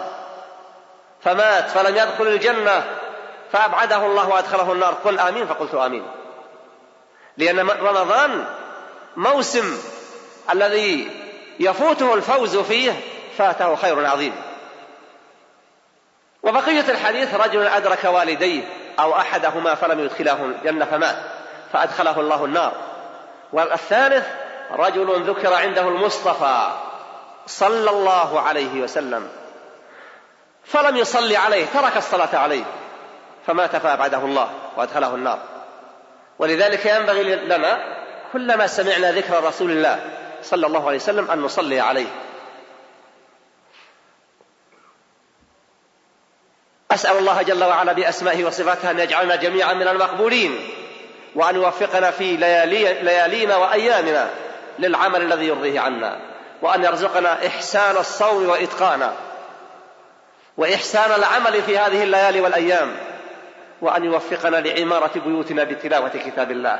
فمات 1.23 1.69
فلم 1.69 1.95
يدخل 1.95 2.27
الجنة 2.27 2.83
فأبعده 3.51 4.05
الله 4.05 4.29
وأدخله 4.29 4.71
النار. 4.71 4.93
قل 4.93 5.19
آمين 5.19 5.47
فقلت 5.47 5.75
آمين. 5.75 6.07
لأن 7.37 7.69
رمضان 7.69 8.45
موسم 9.15 9.77
الذي 10.53 11.11
يفوته 11.59 12.13
الفوز 12.13 12.57
فيه 12.57 12.93
فاته 13.37 13.75
خير 13.75 14.05
عظيم. 14.05 14.35
وبقية 16.43 16.85
الحديث 16.89 17.35
رجل 17.35 17.67
أدرك 17.67 18.03
والديه. 18.03 18.63
أو 18.99 19.15
أحدهما 19.15 19.75
فلم 19.75 19.99
يدخله 19.99 20.45
الجنة 20.45 20.85
فمات 20.85 21.15
فأدخله 21.73 22.19
الله 22.19 22.45
النار. 22.45 22.71
والثالث 23.53 24.25
رجل 24.71 25.23
ذكر 25.29 25.53
عنده 25.53 25.81
المصطفى 25.81 26.71
صلى 27.47 27.89
الله 27.89 28.39
عليه 28.39 28.81
وسلم 28.81 29.27
فلم 30.63 30.97
يصلي 30.97 31.37
عليه 31.37 31.65
ترك 31.65 31.97
الصلاة 31.97 32.37
عليه 32.37 32.63
فمات 33.47 33.75
فأبعده 33.75 34.17
الله 34.17 34.49
وأدخله 34.77 35.15
النار. 35.15 35.39
ولذلك 36.39 36.85
ينبغي 36.85 37.35
لنا 37.35 37.79
كلما 38.33 38.67
سمعنا 38.67 39.11
ذكر 39.11 39.43
رسول 39.43 39.71
الله 39.71 39.99
صلى 40.43 40.67
الله 40.67 40.87
عليه 40.87 40.97
وسلم 40.97 41.31
أن 41.31 41.39
نصلي 41.39 41.79
عليه. 41.79 42.07
أسأل 46.97 47.17
الله 47.17 47.41
جل 47.41 47.63
وعلا 47.63 47.93
بأسمائه 47.93 48.45
وصفاته 48.45 48.91
أن 48.91 48.99
يجعلنا 48.99 49.35
جميعا 49.35 49.73
من 49.73 49.87
المقبولين 49.87 50.59
وأن 51.35 51.55
يوفقنا 51.55 52.11
في 52.11 52.37
ليالي 52.37 52.93
ليالينا 53.03 53.57
وأيامنا 53.57 54.29
للعمل 54.79 55.21
الذي 55.21 55.47
يرضيه 55.47 55.79
عنا 55.79 56.19
وأن 56.61 56.83
يرزقنا 56.83 57.47
إحسان 57.47 57.97
الصوم 57.97 58.49
وإتقانه 58.49 59.13
وإحسان 60.57 61.11
العمل 61.11 61.61
في 61.61 61.77
هذه 61.77 62.03
الليالي 62.03 62.41
والأيام 62.41 62.95
وأن 63.81 64.03
يوفقنا 64.03 64.57
لعمارة 64.57 65.11
بيوتنا 65.25 65.63
بتلاوة 65.63 66.09
كتاب 66.09 66.51
الله 66.51 66.79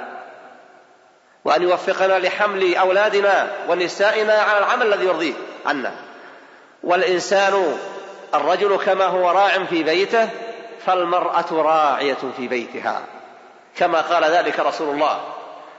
وأن 1.45 1.63
يوفقنا 1.63 2.19
لحمل 2.19 2.75
أولادنا 2.75 3.47
ونسائنا 3.69 4.33
على 4.33 4.57
العمل 4.57 4.93
الذي 4.93 5.05
يرضيه 5.05 5.33
عنا 5.65 5.91
والإنسان 6.83 7.77
الرجل 8.35 8.77
كما 8.85 9.05
هو 9.05 9.31
راع 9.31 9.63
في 9.63 9.83
بيته 9.83 10.29
فالمرأة 10.85 11.45
راعية 11.51 12.17
في 12.37 12.47
بيتها. 12.47 13.01
كما 13.77 14.01
قال 14.01 14.23
ذلك 14.23 14.59
رسول 14.59 14.93
الله 14.95 15.33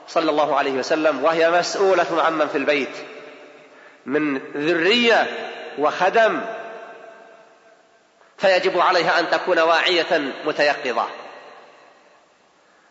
صلى 0.08 0.30
الله 0.30 0.56
عليه 0.56 0.72
وسلم 0.72 1.24
وهي 1.24 1.50
مسؤولة 1.50 2.22
عمن 2.26 2.48
في 2.48 2.58
البيت. 2.58 2.96
من 4.06 4.38
ذرية 4.56 5.26
وخدم 5.78 6.40
فيجب 8.38 8.80
عليها 8.80 9.18
أن 9.20 9.30
تكون 9.30 9.58
واعية 9.58 10.32
متيقظة. 10.44 11.06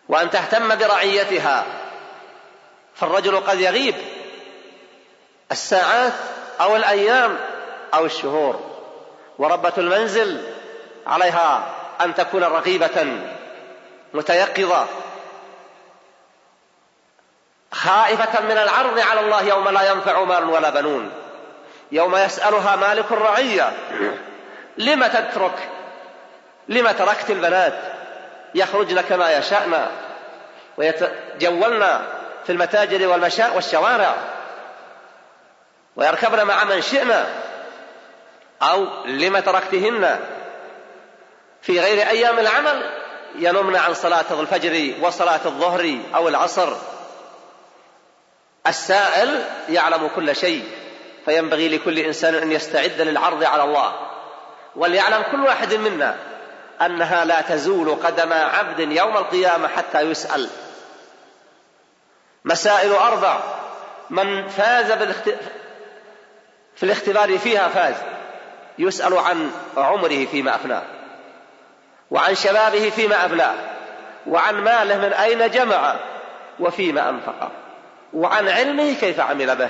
وأن 0.09 0.29
تهتم 0.29 0.75
برعيتها. 0.75 1.65
فالرجل 2.95 3.37
قد 3.37 3.59
يغيب 3.59 3.95
الساعات 5.51 6.13
أو 6.61 6.75
الأيام 6.75 7.37
أو 7.93 8.05
الشهور. 8.05 8.76
وربة 9.39 9.73
المنزل 9.77 10.43
عليها 11.07 11.63
أن 12.01 12.15
تكون 12.15 12.43
رغيبة 12.43 13.19
متيقظة. 14.13 14.85
خائفة 17.71 18.41
من 18.41 18.57
العرض 18.57 18.99
على 18.99 19.19
الله 19.19 19.43
يوم 19.43 19.69
لا 19.69 19.91
ينفع 19.91 20.23
مال 20.23 20.49
ولا 20.49 20.69
بنون. 20.69 21.11
يوم 21.91 22.15
يسألها 22.15 22.75
مالك 22.75 23.11
الرعية 23.11 23.73
لم 24.77 25.07
تترك؟ 25.07 25.69
لم 26.67 26.91
تركت 26.91 27.29
البنات؟ 27.29 27.73
يخرجن 28.55 29.01
كما 29.01 29.37
يشأن. 29.37 29.87
ويتجولن 30.77 32.01
في 32.45 32.51
المتاجر 32.51 33.07
والمشاء 33.07 33.55
والشوارع. 33.55 34.15
ويركبن 35.95 36.43
مع 36.43 36.63
من 36.63 36.81
شئنا. 36.81 37.46
أو 38.61 39.05
لم 39.05 39.39
تركتهن 39.39 40.19
في 41.61 41.79
غير 41.79 42.07
أيام 42.07 42.39
العمل 42.39 42.91
ينمن 43.35 43.75
عن 43.75 43.93
صلاة 43.93 44.25
الفجر 44.39 44.93
وصلاة 45.01 45.39
الظهر 45.45 45.97
أو 46.15 46.27
العصر. 46.27 46.73
السائل 48.67 49.43
يعلم 49.69 50.07
كل 50.15 50.35
شيء 50.35 50.63
فينبغي 51.25 51.77
لكل 51.77 51.99
إنسان 51.99 52.35
أن 52.35 52.51
يستعد 52.51 53.01
للعرض 53.01 53.43
على 53.43 53.63
الله. 53.63 53.93
وليعلم 54.75 55.23
كل 55.31 55.43
واحد 55.43 55.73
منا 55.73 56.15
أنها 56.81 57.25
لا 57.25 57.41
تزول 57.41 57.95
قدم 57.95 58.33
عبد 58.33 58.79
يوم 58.79 59.17
القيامة 59.17 59.67
حتى 59.67 60.01
يسأل. 60.01 60.49
مسائل 62.45 62.91
أربع 62.91 63.39
من 64.09 64.47
فاز. 64.47 64.91
في 66.75 66.83
الاختبار 66.83 67.37
فيها 67.37 67.67
فاز. 67.67 68.16
يسأل 68.79 69.17
عن 69.17 69.51
عمره 69.77 70.25
فيما 70.25 70.55
أفناه 70.55 70.83
وعن 72.11 72.35
شبابه 72.35 72.89
فيما 72.89 73.25
أبلاه 73.25 73.55
وعن 74.27 74.55
ماله 74.55 74.97
من 74.97 75.13
أين 75.13 75.49
جمع 75.49 75.95
وفيما 76.59 77.09
أنفقه 77.09 77.51
وعن 78.13 78.49
علمه 78.49 78.93
كيف 78.93 79.19
عمل 79.19 79.55
به. 79.55 79.69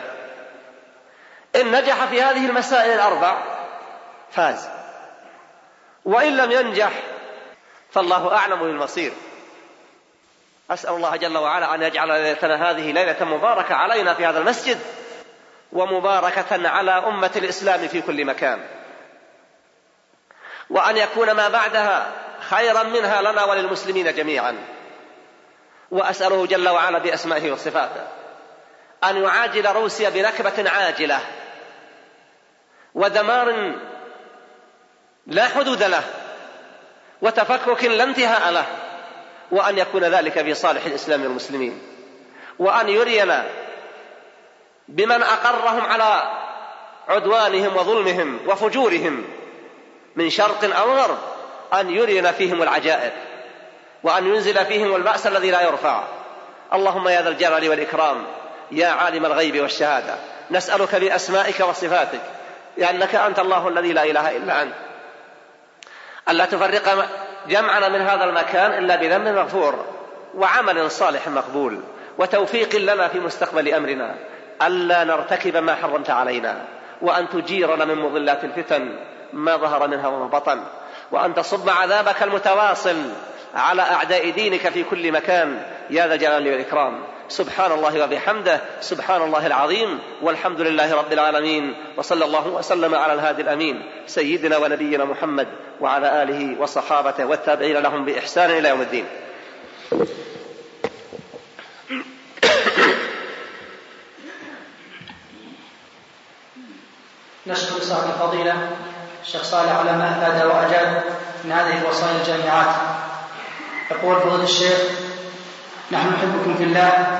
إن 1.56 1.72
نجح 1.72 2.06
في 2.06 2.22
هذه 2.22 2.46
المسائل 2.46 2.92
الأربع 2.92 3.38
فاز 4.32 4.70
وإن 6.06 6.38
لم 6.38 6.52
ينجح 6.52 6.92
فالله 7.92 8.36
أعلم 8.36 8.60
بالمصير. 8.60 9.12
أسأل 10.72 10.94
الله 10.94 11.16
جل 11.16 11.38
وعلا 11.38 11.76
أن 11.76 11.82
يجعل 11.82 12.08
ليلتنا 12.08 12.72
هذه 12.72 12.92
ليلة 12.92 13.26
مباركة 13.26 13.76
علينا 13.76 14.14
في 14.14 14.26
هذا 14.26 14.40
المسجد 14.40 14.80
ومباركة 15.72 16.70
على 16.70 16.92
أمة 16.92 17.32
الإسلام 17.36 17.88
في 17.88 18.02
كل 18.02 18.26
مكان. 18.26 18.60
وأن 20.70 20.98
يكون 20.98 21.32
ما 21.32 21.50
بعدها 21.50 22.12
خيرا 22.50 22.84
منها 22.84 23.22
لنا 23.22 23.44
وللمسلمين 23.44 24.16
جميعا. 24.16 24.58
وأسأله 25.92 26.46
جل 26.46 26.70
وعلا 26.70 26.98
بأسمائه 26.98 27.52
وصفاته 27.52 28.08
أن 29.04 29.24
يعاجل 29.24 29.66
روسيا 29.66 30.10
بنكبة 30.10 30.70
عاجلة 30.70 31.20
ودمار 32.96 33.76
لا 35.28 35.46
حدود 35.46 35.84
له 35.84 36.04
وتفكك 37.22 37.84
لا 37.84 38.04
انتهاء 38.04 38.52
له 38.52 38.66
وأن 39.52 39.78
يكون 39.78 40.04
ذلك 40.04 40.42
في 40.42 40.54
صالح 40.54 40.86
الإسلام 40.86 41.24
والمسلمين. 41.24 41.82
وأن 42.60 42.90
يرينا 42.90 43.46
بمن 44.88 45.24
أقرهم 45.24 45.86
على 45.86 46.32
عدوانهم 47.08 47.78
وظلمهم 47.78 48.40
وفجورهم 48.48 49.26
من 50.18 50.30
شرق 50.30 50.78
أو 50.80 50.94
غرب 50.94 51.18
أن 51.74 51.90
يرينا 51.90 52.32
فيهم 52.32 52.64
العجائب 52.64 53.12
وأن 54.04 54.28
ينزل 54.28 54.66
فيهم 54.66 54.96
البأس 54.96 55.28
الذي 55.28 55.52
لا 55.52 55.62
يرفع. 55.62 56.04
اللهم 56.74 57.08
يا 57.08 57.22
ذا 57.22 57.30
الجلال 57.30 57.70
والإكرام 57.70 58.26
يا 58.72 58.88
عالم 58.88 59.26
الغيب 59.26 59.62
والشهادة 59.62 60.16
نسألك 60.52 60.96
بأسمائك 60.96 61.60
وصفاتك 61.60 62.22
لأنك 62.78 63.16
أنت 63.16 63.40
الله 63.40 63.68
الذي 63.68 63.94
لا 63.94 64.04
إله 64.04 64.38
إلا 64.38 64.62
أنت. 64.62 64.74
ألا 66.30 66.46
تفرق 66.46 67.08
جمعنا 67.48 67.90
من 67.90 68.02
هذا 68.02 68.24
المكان 68.24 68.74
إلا 68.84 68.96
بذنب 68.96 69.28
مغفور 69.28 69.86
وعمل 70.36 70.92
صالح 70.92 71.28
مقبول 71.28 71.80
وتوفيق 72.18 72.76
لنا 72.76 73.08
في 73.08 73.20
مستقبل 73.20 73.74
أمرنا. 73.74 74.16
ألا 74.62 75.04
نرتكب 75.04 75.58
ما 75.58 75.76
حرمت 75.76 76.10
علينا 76.10 76.62
وأن 77.02 77.30
تجيرنا 77.30 77.86
من 77.86 77.96
مضلات 77.96 78.44
الفتن 78.44 79.00
ما 79.34 79.58
ظهر 79.58 79.88
منها 79.88 80.08
وما 80.08 80.28
بطن. 80.28 80.64
وأن 81.12 81.34
تصب 81.34 81.70
عذابك 81.70 82.24
المتواصل 82.24 82.98
على 83.56 83.82
أعداء 83.82 84.30
دينك 84.30 84.70
في 84.70 84.84
كل 84.84 85.12
مكان. 85.12 85.66
يا 85.90 86.08
ذا 86.08 86.14
الجلال 86.14 86.48
والإكرام. 86.48 87.04
سبحان 87.30 87.72
الله 87.72 88.04
وبحمده. 88.04 88.62
سبحان 88.82 89.22
الله 89.22 89.48
العظيم. 89.48 90.00
والحمد 90.22 90.62
لله 90.62 90.96
رب 90.96 91.14
العالمين. 91.14 91.76
وصلى 91.98 92.26
الله 92.26 92.48
وسلم 92.48 92.96
على 92.96 93.14
الهادي 93.14 93.42
الأمين. 93.42 93.92
سيدنا 94.08 94.58
ونبينا 94.58 95.06
محمد 95.06 95.48
وعلى 95.82 96.24
آله 96.24 96.62
وصحابته 96.62 97.26
والتابعين 97.26 97.78
لهم 97.78 98.06
بإحسان 98.06 98.50
إلى 98.50 98.70
يوم 98.70 98.82
الدين. 98.82 99.06
نشكر 107.48 107.80
صاحب 107.80 108.10
الفضيلة. 108.10 108.70
الشيخ 109.28 109.44
صالح 109.44 109.72
على 109.72 109.92
ما 109.92 110.12
أفاد 110.12 110.46
وأجاب 110.46 111.04
من 111.44 111.52
هذه 111.52 111.82
الوصايا 111.82 112.16
الجامعات. 112.22 112.76
يقول 113.92 114.20
فضيلة 114.22 114.44
الشيخ 114.44 114.78
نحن 115.92 116.08
نحبكم 116.08 116.56
في 116.58 116.64
الله 116.64 117.20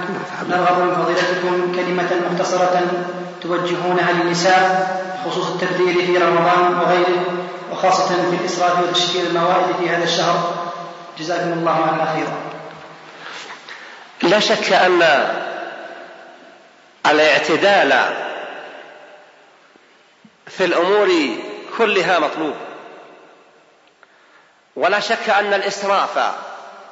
نرغب 0.50 0.80
من 0.80 0.96
فضيلتكم 0.96 1.76
كلمة 1.76 2.10
مختصرة 2.32 2.82
توجهونها 3.42 4.12
للنساء 4.12 4.98
بخصوص 5.26 5.48
التبذير 5.48 6.06
في 6.06 6.18
رمضان 6.18 6.80
وغيره 6.80 7.24
وخاصة 7.72 8.08
في 8.08 8.36
الإسراف 8.36 8.80
وتشكيل 8.84 9.28
الموائد 9.28 9.76
في 9.80 9.90
هذا 9.90 10.04
الشهر. 10.04 10.54
جزاكم 11.20 11.54
الله 11.54 11.72
عنا 11.72 12.14
خيرا. 12.14 12.38
لا 14.24 14.40
شك 14.40 14.74
أن 14.74 15.02
الاعتدال 17.06 17.94
في 20.48 20.66
الأمور 20.66 21.10
كلها 21.78 22.20
مطلوب. 22.20 22.56
ولا 24.76 25.00
شك 25.00 25.30
أن 25.30 25.54
الإسراف 25.54 26.20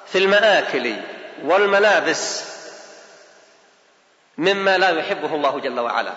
في 0.08 0.18
المآكل 0.18 0.96
والملابس 1.44 2.56
مما 4.38 4.78
لا 4.78 4.90
يحبه 4.90 5.36
الله 5.36 5.60
جل 5.60 5.80
وعلا. 5.80 6.14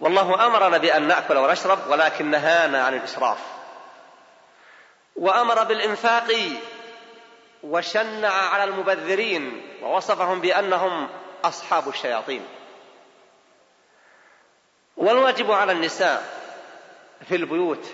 والله 0.00 0.46
أمرنا 0.46 0.78
بأن 0.78 1.08
نأكل 1.08 1.36
ونشرب 1.36 1.78
ولكن 1.88 2.30
نهانا 2.30 2.84
عن 2.84 2.94
الإسراف. 2.94 3.38
وأمر 5.16 5.64
بالإنفاق 5.64 6.32
وشنع 7.62 8.32
على 8.32 8.64
المبذرين 8.64 9.62
ووصفهم 9.82 10.40
بأنهم 10.40 11.08
أصحاب 11.44 11.88
الشياطين. 11.88 12.46
والواجب 14.96 15.52
على 15.52 15.72
النساء 15.72 16.39
في 17.28 17.36
البيوت 17.36 17.86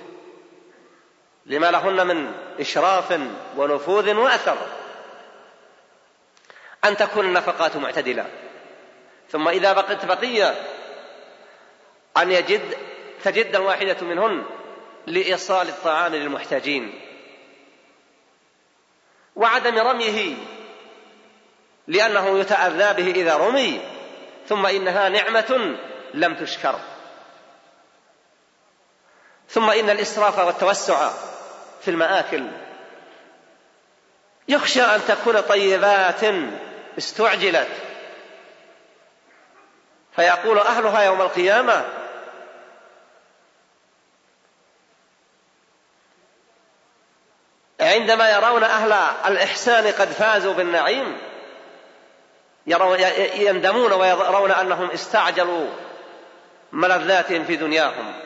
لما 1.47 1.71
لهن 1.71 2.07
من 2.07 2.33
إشراف 2.61 3.21
ونفوذ 3.57 4.15
وأثر. 4.15 4.57
أن 6.85 6.97
تكون 6.97 7.25
النفقات 7.25 7.77
معتدلة. 7.77 8.27
ثم 9.31 9.49
إذا 9.49 9.73
بقت 9.73 10.05
بقية 10.05 10.55
أن 12.17 12.33
يجد 12.33 12.77
تجد 13.25 13.57
الواحدة 13.57 13.97
منهن 14.01 14.45
لإيصال 15.07 15.69
الطعام 15.69 16.15
للمحتاجين. 16.15 17.01
وعدم 19.37 19.79
رميه 19.79 20.37
لأنه 21.87 22.39
يتأذى 22.39 23.03
به 23.03 23.11
إذا 23.21 23.37
رمي. 23.37 23.81
ثم 24.49 24.67
إنها 24.67 25.09
نعمة 25.09 25.77
لم 26.15 26.35
تشكر. 26.35 26.79
ثم 29.49 29.71
إن 29.71 29.91
الإسراف 29.91 30.39
والتوسع 30.39 31.11
في 31.81 31.91
المآكل 31.91 32.47
يخشى 34.49 34.83
أن 34.83 35.01
تكون 35.09 35.41
طيبات 35.41 36.21
استعجلت. 36.99 37.69
فيقول 40.17 40.59
أهلها 40.59 41.03
يوم 41.03 41.21
القيامة 41.21 41.85
عندما 47.81 48.31
يرون 48.31 48.65
أهل 48.65 48.93
الإحسان 49.27 49.87
قد 49.87 50.09
فازوا 50.09 50.55
بالنعيم 50.55 51.19
يندمون 53.37 53.93
ويرون 53.93 54.51
أنهم 54.51 54.91
استعجلوا 54.91 55.67
ملذاتهم 56.73 57.45
في 57.45 57.57
دنياهم. 57.57 58.26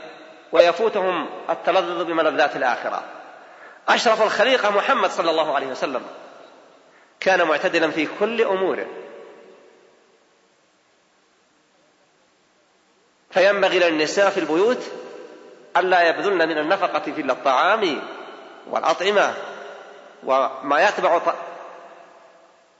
ويفوتهم 0.52 1.28
التلذذ 1.50 2.04
بملذات 2.04 2.56
الآخرة. 2.56 3.02
أشرف 3.88 4.22
الخليقة 4.22 4.70
محمد 4.70 5.10
صلى 5.10 5.30
الله 5.30 5.54
عليه 5.54 5.66
وسلم. 5.66 6.02
كان 7.20 7.46
معتدلا 7.46 7.90
في 7.90 8.08
كل 8.20 8.42
أموره. 8.42 8.86
فينبغي 13.30 13.78
للنساء 13.78 14.30
في 14.30 14.40
البيوت 14.40 14.82
ألا 15.76 16.02
يبذلن 16.02 16.48
من 16.48 16.58
النفقة 16.58 17.12
في 17.12 17.20
الطعام 17.20 18.02
والأطعمة 18.70 19.34
وما 20.24 20.88
يتبع 20.88 21.20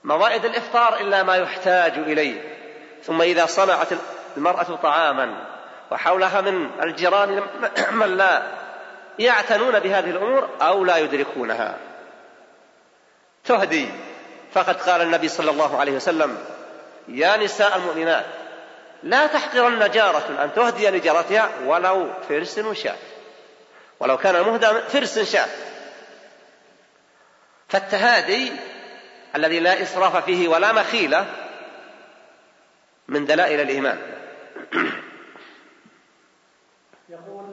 موائد 0.03 0.45
الإفطار 0.45 0.99
إلا 0.99 1.23
ما 1.23 1.35
يحتاج 1.35 1.91
إليه. 1.91 2.57
ثم 3.03 3.21
إذا 3.21 3.45
صنعت 3.45 3.87
المرأة 4.37 4.75
طعاما 4.83 5.45
وحولها 5.91 6.41
من 6.41 6.69
الجيران 6.83 7.43
من 8.01 8.17
لا 8.17 8.43
يعتنون 9.19 9.79
بهذه 9.79 10.09
الأمور 10.09 10.49
أو 10.61 10.85
لا 10.85 10.97
يدركونها. 10.97 11.77
تهدي. 13.43 13.87
فقد 14.53 14.81
قال 14.81 15.01
النبي 15.01 15.27
صلى 15.27 15.51
الله 15.51 15.79
عليه 15.79 15.91
وسلم 15.91 16.37
يا 17.07 17.37
نساء 17.37 17.77
المؤمنات 17.77 18.25
لا 19.03 19.27
تحقرن 19.27 19.89
جارة 19.89 20.43
أن 20.43 20.53
تهدي 20.53 20.89
لجارتها 20.89 21.49
ولو 21.65 22.07
فرس 22.29 22.59
شاة. 22.59 22.97
ولو 23.99 24.17
كان 24.17 24.35
المهدى 24.35 24.67
فرس 24.67 25.19
شاة. 25.19 25.49
فالتهادي 27.69 28.51
الذي 29.35 29.59
لا 29.59 29.81
إسراف 29.81 30.25
فيه 30.25 30.47
ولا 30.47 30.71
مخيلة 30.71 31.25
من 33.07 33.25
دلائل 33.25 33.59
الإيمان. 33.59 33.99
يقول 37.11 37.43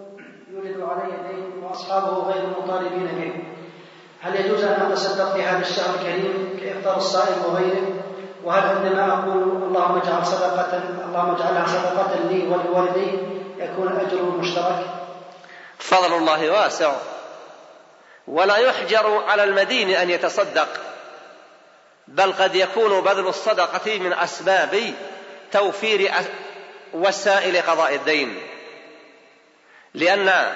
يولد 0.50 0.80
علي 0.80 1.10
دين 1.28 1.64
وأصحابه 1.64 2.32
غير 2.32 2.46
مطالبين 2.46 3.06
به. 3.06 3.32
هل 4.20 4.40
يجوز 4.40 4.64
أن 4.64 4.92
أتصدق 4.92 5.34
في 5.34 5.42
هذا 5.42 5.60
الشهر 5.60 5.94
الكريم 5.94 6.58
كإفطار 6.60 6.96
الصائم 6.96 7.44
وغيره؟ 7.44 7.86
وهل 8.44 8.76
عندما 8.76 9.12
أقول 9.12 9.42
اللهم 9.42 9.98
اجعل 9.98 10.26
صدقة 10.26 10.82
اللهم 11.04 11.34
اجعلها 11.34 11.66
صدقة 11.66 12.18
لي 12.30 12.48
ولوالدي 12.48 13.18
يكون 13.58 13.88
الأجر 13.88 14.22
مشترك؟ 14.22 14.86
فضل 15.78 16.14
الله 16.16 16.50
واسع. 16.50 16.92
ولا 18.28 18.56
يحجر 18.56 19.24
على 19.28 19.44
المدين 19.44 19.90
أن 19.90 20.10
يتصدق 20.10 20.68
بل 22.08 22.32
قد 22.32 22.54
يكون 22.54 23.00
بذل 23.00 23.26
الصدقة 23.26 23.98
من 23.98 24.12
أسباب 24.12 24.94
توفير 25.52 26.12
وسائل 26.94 27.62
قضاء 27.62 27.94
الدين. 27.94 28.57
لأن 29.94 30.54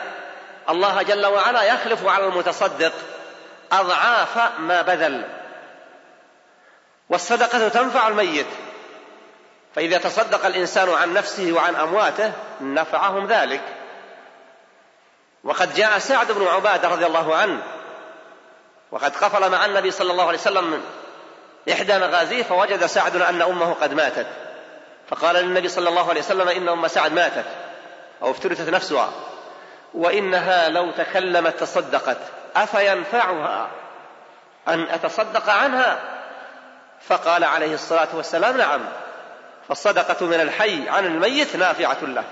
الله 0.71 1.03
جل 1.03 1.27
وعلا 1.27 1.63
يخلف 1.63 2.07
على 2.07 2.27
المتصدق 2.27 2.93
أضعاف 3.73 4.39
ما 4.59 4.83
بذل. 4.83 5.25
والصدقة 7.09 7.69
تنفع 7.69 8.09
الميت 8.09 8.47
فإذا 9.75 9.99
تصدق 9.99 10.47
الإنسان 10.47 10.91
عن 10.91 11.15
نفسه 11.15 11.53
وعن 11.53 11.77
أمواته 11.77 12.33
نفعهم 12.61 13.27
ذلك. 13.27 13.61
وقد 15.45 15.75
جاء 15.75 15.99
سعد 15.99 16.33
بن 16.33 16.47
عبادة 16.47 16.89
رضي 16.89 17.07
الله 17.07 17.37
عنه 17.37 17.63
وقد 18.91 19.17
قفل 19.17 19.51
مع 19.51 19.65
النبي 19.65 19.91
صلى 19.91 20.13
الله 20.13 20.29
عليه 20.29 20.39
وسلم 20.39 20.71
من 20.71 20.83
إحدى 21.73 21.99
مغازيه 21.99 22.43
فوجد 22.43 22.87
سعد 22.87 23.17
أن 23.17 23.43
أمه 23.43 23.73
قد 23.73 23.95
ماتت. 23.95 24.27
فقال 25.09 25.37
للنبي 25.37 25.69
صلى 25.69 25.89
الله 25.89 26.09
عليه 26.09 26.21
وسلم 26.21 26.49
إن 26.49 26.69
أم 26.69 26.89
سعد 26.89 27.13
ماتت. 27.13 27.45
أو 28.23 28.31
افترست 28.31 28.69
نفسها. 28.69 29.09
وإنها 29.95 30.69
لو 30.69 30.91
تكلمت 30.91 31.61
تصدقت. 31.61 32.19
أفينفعها 32.57 33.69
أن 34.69 34.83
أتصدق 34.83 35.51
عنها؟ 35.51 35.99
فقال 37.01 37.45
عليه 37.45 37.75
الصلاة 37.75 38.09
والسلام 38.15 38.57
نعم. 38.57 38.81
فالصدقة 39.69 40.27
من 40.27 40.41
الحي 40.41 40.89
عن 40.89 41.07
الميت 41.07 41.57
نافعة 41.57 42.03
له. 42.03 42.25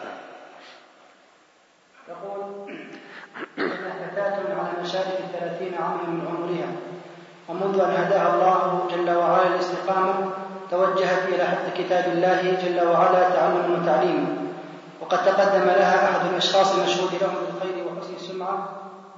يقول 2.08 2.78
فتاة 3.56 4.34
على 4.34 4.82
مشارف 4.82 5.20
الثلاثين 5.20 5.74
عاما 5.74 6.02
من 6.02 6.26
عمرها. 6.26 6.72
ومنذ 7.48 7.80
أن 7.80 8.04
هداها 8.04 8.34
الله 8.34 8.88
جل 8.90 9.10
وعلا 9.16 9.46
الاستقامة 9.46 10.30
توجهت 10.70 11.28
إلى 11.28 11.44
حفظ 11.44 11.78
كتاب 11.78 12.04
الله 12.12 12.58
جل 12.62 12.88
وعلا 12.88 13.30
تعلما 13.30 13.82
وتعليما 13.82 14.49
وقد 15.10 15.24
تقدم 15.24 15.64
لها 15.64 16.04
أحد 16.04 16.30
الأشخاص 16.30 16.78
المشهود 16.78 17.10
لهم 17.20 17.34
بالخير 17.34 17.84
وحسن 17.86 18.14
السمعة 18.16 18.68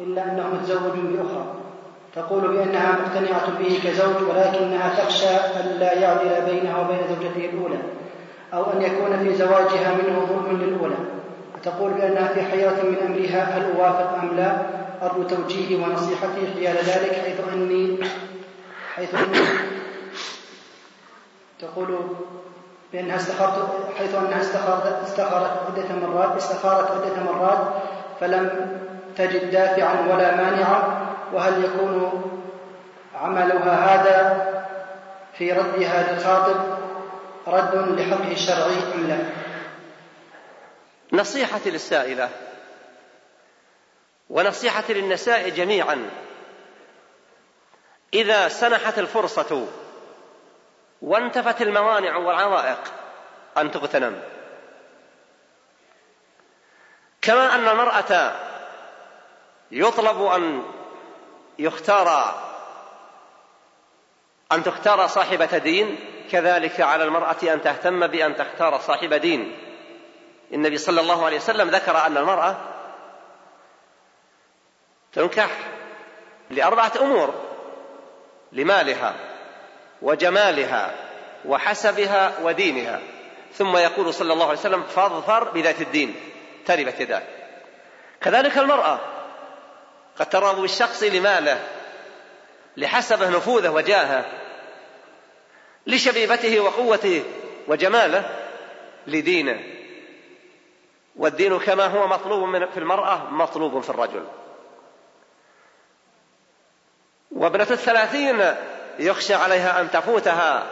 إلا 0.00 0.24
أنه 0.24 0.48
متزوج 0.48 0.92
بأخرى. 0.92 1.44
تقول 2.14 2.56
بأنها 2.56 2.92
مقتنعة 2.92 3.58
به 3.58 3.80
كزوج 3.84 4.28
ولكنها 4.28 4.94
تخشى 4.94 5.60
ألا 5.60 5.92
يعدل 5.92 6.50
بينها 6.50 6.80
وبين 6.80 6.98
زوجته 7.08 7.50
الأولى 7.52 7.78
أو 8.54 8.72
أن 8.72 8.82
يكون 8.82 9.18
في 9.18 9.34
زواجها 9.34 9.94
منه 9.94 10.26
ظلم 10.28 10.60
للأولى. 10.60 10.96
تقول 11.62 11.90
بأنها 11.90 12.28
في 12.28 12.42
حيرة 12.42 12.82
من 12.82 12.96
أمرها 13.06 13.42
هل 13.44 13.76
أوافق 13.76 14.18
أم 14.22 14.36
لا؟ 14.36 14.56
أرجو 15.02 15.22
توجيهي 15.22 15.74
ونصيحتي 15.74 16.46
حيال 16.54 16.76
ذلك 16.76 17.12
حيث 17.12 17.40
أني 17.52 17.98
حيث 18.94 19.14
أني 19.14 19.38
تقول 21.58 21.98
بأنها 22.92 23.16
استخرت 23.16 23.68
حيث 23.98 24.14
أنها 24.14 24.40
استخرت 24.40 25.02
استخرت 25.04 25.50
عدة 25.66 25.94
مرات 26.06 26.36
استخارت 26.36 26.90
عدة 26.90 27.22
مرات 27.22 27.82
فلم 28.20 28.78
تجد 29.16 29.50
دافعا 29.50 30.00
ولا 30.00 30.36
مانعا 30.36 31.06
وهل 31.32 31.64
يكون 31.64 32.22
عملها 33.14 33.94
هذا 33.94 34.52
في 35.38 35.52
ردها 35.52 36.12
للخاطب 36.12 36.56
رد 37.46 37.74
لحقه 37.74 38.32
الشرعي 38.32 38.94
أم 38.94 39.06
لا؟ 39.08 39.18
نصيحتي 41.12 41.70
للسائلة 41.70 42.28
ونصيحة 44.30 44.84
للنساء 44.88 45.48
جميعا 45.48 46.10
إذا 48.14 48.48
سنحت 48.48 48.98
الفرصة 48.98 49.66
وانتفت 51.02 51.62
الموانع 51.62 52.16
والعوائق 52.16 52.78
أن 53.58 53.70
تغتنم. 53.70 54.22
كما 57.22 57.54
أن 57.54 57.68
المرأة 57.68 58.32
يطلب 59.70 60.22
أن 60.22 60.62
يختار 61.58 62.34
أن 64.52 64.62
تختار 64.62 65.06
صاحبة 65.06 65.58
دين 65.58 65.98
كذلك 66.30 66.80
على 66.80 67.04
المرأة 67.04 67.36
أن 67.42 67.62
تهتم 67.62 68.06
بأن 68.06 68.36
تختار 68.36 68.78
صاحب 68.78 69.14
دين. 69.14 69.58
النبي 70.52 70.78
صلى 70.78 71.00
الله 71.00 71.26
عليه 71.26 71.36
وسلم 71.36 71.68
ذكر 71.68 72.06
أن 72.06 72.16
المرأة 72.16 72.56
تنكح 75.12 75.50
لأربعة 76.50 76.92
أمور 77.00 77.34
لمالها 78.52 79.31
وجمالها 80.02 80.94
وحسبها 81.44 82.38
ودينها. 82.42 83.00
ثم 83.54 83.76
يقول 83.76 84.14
صلى 84.14 84.32
الله 84.32 84.48
عليه 84.48 84.58
وسلم 84.58 84.82
فاظفر 84.82 85.44
بذات 85.44 85.80
الدين. 85.80 86.14
تربت 86.66 87.00
يداك 87.00 87.26
كذلك 88.20 88.58
المرأة 88.58 89.00
قد 90.18 90.28
ترغب 90.28 90.60
بالشخص 90.60 91.02
لماله 91.02 91.60
لحسبه 92.76 93.28
نفوذه 93.28 93.68
وجاهه 93.68 94.24
لشبيبته 95.86 96.60
وقوته 96.60 97.24
وجماله 97.68 98.48
لدينه. 99.06 99.60
والدين 101.16 101.58
كما 101.58 101.86
هو 101.86 102.06
مطلوب 102.06 102.70
في 102.70 102.78
المرأة 102.78 103.30
مطلوب 103.30 103.80
في 103.80 103.90
الرجل. 103.90 104.24
وابنة 107.30 107.66
الثلاثين 107.70 108.54
يخشى 108.98 109.34
عليها 109.34 109.80
أن 109.80 109.90
تفوتها 109.90 110.66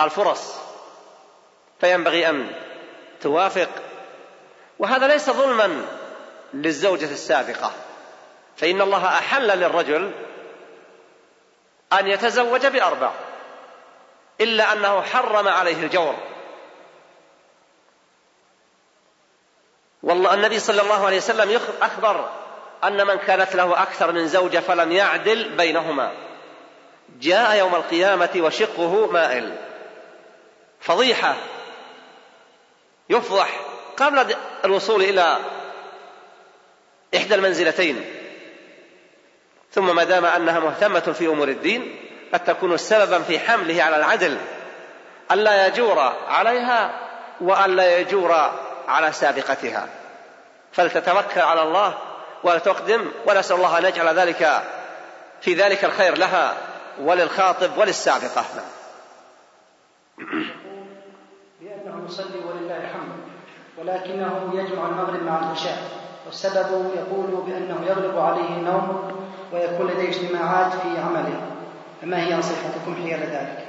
الفرص 0.00 0.56
فينبغي 1.80 2.28
أن 2.28 2.50
توافق. 3.20 3.68
وهذا 4.78 5.06
ليس 5.06 5.30
ظلما 5.30 5.82
للزوجة 6.54 7.12
السابقة. 7.12 7.72
فإن 8.56 8.80
الله 8.80 9.06
أحل 9.06 9.46
للرجل 9.46 10.12
أن 11.92 12.06
يتزوج 12.06 12.66
بأربع 12.66 13.10
إلا 14.40 14.72
أنه 14.72 15.02
حرم 15.02 15.48
عليه 15.48 15.82
الجور. 15.82 16.14
والله 20.02 20.34
النبي 20.34 20.58
صلى 20.58 20.82
الله 20.82 21.06
عليه 21.06 21.16
وسلم 21.16 21.60
أخبر 21.82 22.30
أن 22.84 23.06
من 23.06 23.16
كانت 23.18 23.56
له 23.56 23.82
أكثر 23.82 24.12
من 24.12 24.28
زوجة 24.28 24.58
فلم 24.58 24.92
يعدل 24.92 25.56
بينهما. 25.56 26.27
جاء 27.20 27.58
يوم 27.58 27.74
القيامة 27.74 28.30
وشقه 28.36 29.06
مائل. 29.06 29.56
فضيحة. 30.80 31.34
يفضح. 33.10 33.60
قبل 33.96 34.36
الوصول 34.64 35.02
إلى 35.02 35.36
إحدى 37.16 37.34
المنزلتين. 37.34 38.04
ثم 39.72 39.96
ما 39.96 40.04
دام 40.04 40.24
أنها 40.24 40.60
مهتمة 40.60 41.00
في 41.00 41.26
أمور 41.26 41.48
الدين 41.48 41.96
قد 42.32 42.44
تكون 42.44 42.76
سببا 42.76 43.18
في 43.22 43.38
حمله 43.38 43.82
على 43.82 43.96
العدل. 43.96 44.38
ألا 45.32 45.66
يجور 45.66 45.98
عليها 46.28 47.08
وألا 47.40 47.98
يجور 47.98 48.32
على 48.88 49.12
سابقتها. 49.12 49.88
فلتتوكل 50.72 51.40
على 51.40 51.62
الله 51.62 51.98
وتقدم 52.44 53.12
ونسأل 53.26 53.56
الله 53.56 53.78
أن 53.78 53.84
يجعل 53.84 54.18
ذلك 54.18 54.62
في 55.40 55.54
ذلك 55.54 55.84
الخير 55.84 56.18
لها. 56.18 56.56
وللخاطب 57.00 57.78
وللسابقة. 57.78 58.44
بأنه 61.60 62.04
يصلي 62.08 62.38
ولله 62.46 62.76
الحمد 62.76 63.12
ولكنه 63.78 64.50
يجمع 64.54 64.86
المغرب 64.86 65.22
مع 65.22 65.38
العشاء. 65.38 65.78
والسبب 66.26 66.90
يقول 66.96 67.44
بأنه 67.46 67.86
يغلب 67.86 68.18
عليه 68.18 68.48
النوم 68.48 69.12
ويكون 69.52 69.86
لديه 69.90 70.08
اجتماعات 70.08 70.72
في 70.72 70.98
عمله. 70.98 71.40
فما 72.02 72.26
هي 72.26 72.34
نصيحتكم 72.34 72.94
حيال 72.94 73.20
ذلك؟ 73.20 73.66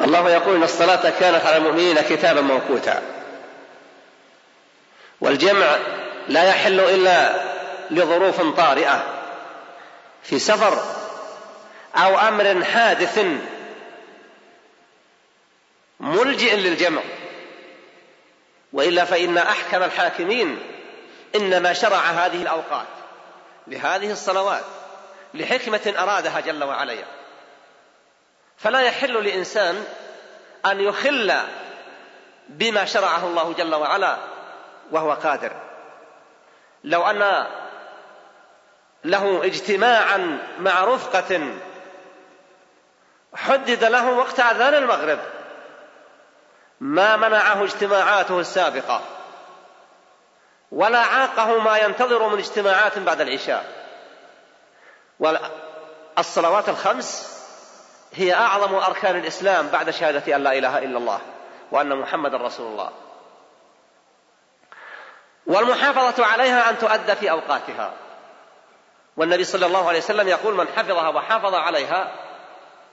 الله 0.00 0.30
يقول 0.30 0.56
إن 0.56 0.62
الصلاة 0.62 1.10
كانت 1.20 1.46
على 1.46 1.56
المؤمنين 1.56 2.00
كتابا 2.00 2.40
موقوتا. 2.40 3.02
والجمع 5.20 5.76
لا 6.28 6.44
يحل 6.48 6.80
إلا 6.80 7.42
لظروف 7.90 8.56
طارئة. 8.56 9.02
في 10.22 10.38
سفر 10.38 10.78
أو 11.96 12.18
أمر 12.18 12.64
حادث 12.64 13.26
ملجئ 16.00 16.56
للجمع. 16.56 17.02
وإلا 18.72 19.04
فإن 19.04 19.38
أحكم 19.38 19.82
الحاكمين 19.82 20.58
إنما 21.34 21.72
شرع 21.72 21.98
هذه 21.98 22.42
الأوقات 22.42 22.86
لهذه 23.66 24.12
الصلوات 24.12 24.64
لحكمة 25.34 25.94
أرادها 25.98 26.40
جل 26.40 26.64
وعلا. 26.64 27.04
فلا 28.56 28.80
يحل 28.80 29.24
لإنسان 29.24 29.84
أن 30.66 30.80
يخل 30.80 31.34
بما 32.48 32.84
شرعه 32.84 33.26
الله 33.26 33.52
جل 33.52 33.74
وعلا 33.74 34.16
وهو 34.90 35.12
قادر. 35.12 35.52
لو 36.84 37.02
أن 37.02 37.46
له 39.04 39.44
اجتماعا 39.44 40.38
مع 40.58 40.84
رفقة 40.84 41.54
حدد 43.34 43.84
له 43.84 44.12
وقت 44.12 44.40
أذان 44.40 44.74
المغرب. 44.74 45.18
ما 46.80 47.16
منعه 47.16 47.64
اجتماعاته 47.64 48.40
السابقة. 48.40 49.00
ولا 50.72 50.98
عاقه 50.98 51.58
ما 51.58 51.78
ينتظر 51.78 52.28
من 52.28 52.38
اجتماعات 52.38 52.98
بعد 52.98 53.20
العشاء. 53.20 53.64
والصلوات 55.18 56.68
الخمس 56.68 57.38
هي 58.12 58.34
أعظم 58.34 58.74
أركان 58.74 59.16
الإسلام 59.16 59.68
بعد 59.68 59.90
شهادة 59.90 60.36
أن 60.36 60.42
لا 60.42 60.58
إله 60.58 60.78
إلا 60.78 60.98
الله 60.98 61.20
وأن 61.70 61.96
محمدا 61.96 62.36
رسول 62.36 62.66
الله. 62.66 62.90
والمحافظة 65.46 66.26
عليها 66.26 66.70
أن 66.70 66.78
تؤدى 66.78 67.16
في 67.16 67.30
أوقاتها. 67.30 67.92
والنبي 69.16 69.44
صلى 69.44 69.66
الله 69.66 69.88
عليه 69.88 69.98
وسلم 69.98 70.28
يقول 70.28 70.54
من 70.54 70.68
حفظها 70.68 71.08
وحافظ 71.08 71.54
عليها 71.54 72.12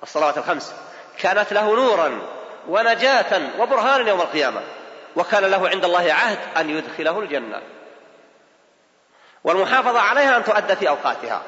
الصلوات 0.04 0.38
الخمس. 0.38 0.74
كانت 1.20 1.54
له 1.54 1.76
نورا 1.76 2.22
ونجاة 2.68 3.42
وبرهانا 3.60 4.10
يوم 4.10 4.22
القيامة. 4.22 4.62
وكان 5.16 5.46
له 5.46 5.70
عند 5.70 5.86
الله 5.86 6.14
عهد 6.14 6.40
أن 6.58 6.70
يدخله 6.70 7.20
الجنة. 7.20 7.62
والمحافظة 9.44 10.00
عليها 10.00 10.38
أن 10.38 10.44
تؤدى 10.44 10.76
في 10.76 10.90
أوقاتها. 10.90 11.42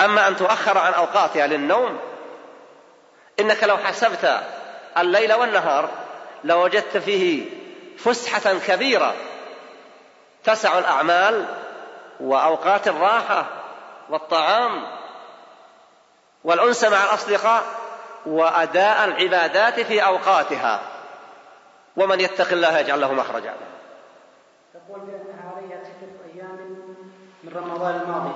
أما 0.00 0.28
أن 0.28 0.36
تؤخر 0.36 0.78
عن 0.78 0.94
أوقاتها 0.94 1.46
للنوم 1.46 2.00
إنك 3.40 3.64
لو 3.64 3.76
حسبت 3.76 4.42
الليل 4.98 5.32
والنهار 5.32 5.88
لوجدت 6.44 6.96
فيه 6.96 7.44
فسحة 7.98 8.54
كبيرة 8.66 9.14
تسع 10.44 10.78
الأعمال 10.78 11.46
وأوقات 12.20 12.88
الراحة 12.88 13.46
والطعام 14.08 14.97
والأنس 16.48 16.84
مع 16.84 17.04
الأصدقاء 17.04 17.62
وأداء 18.26 19.04
العبادات 19.04 19.80
في 19.80 20.04
أوقاتها. 20.04 20.80
ومن 21.96 22.20
يتق 22.20 22.52
الله 22.52 22.78
يجعل 22.78 23.00
له 23.00 23.12
مخرجا. 23.12 23.54
تقول 24.74 25.00
بأنها 25.00 25.52
عليها 25.56 25.84
ستة 25.84 26.34
أيام 26.34 26.56
من 27.44 27.52
رمضان 27.56 28.00
الماضي 28.00 28.34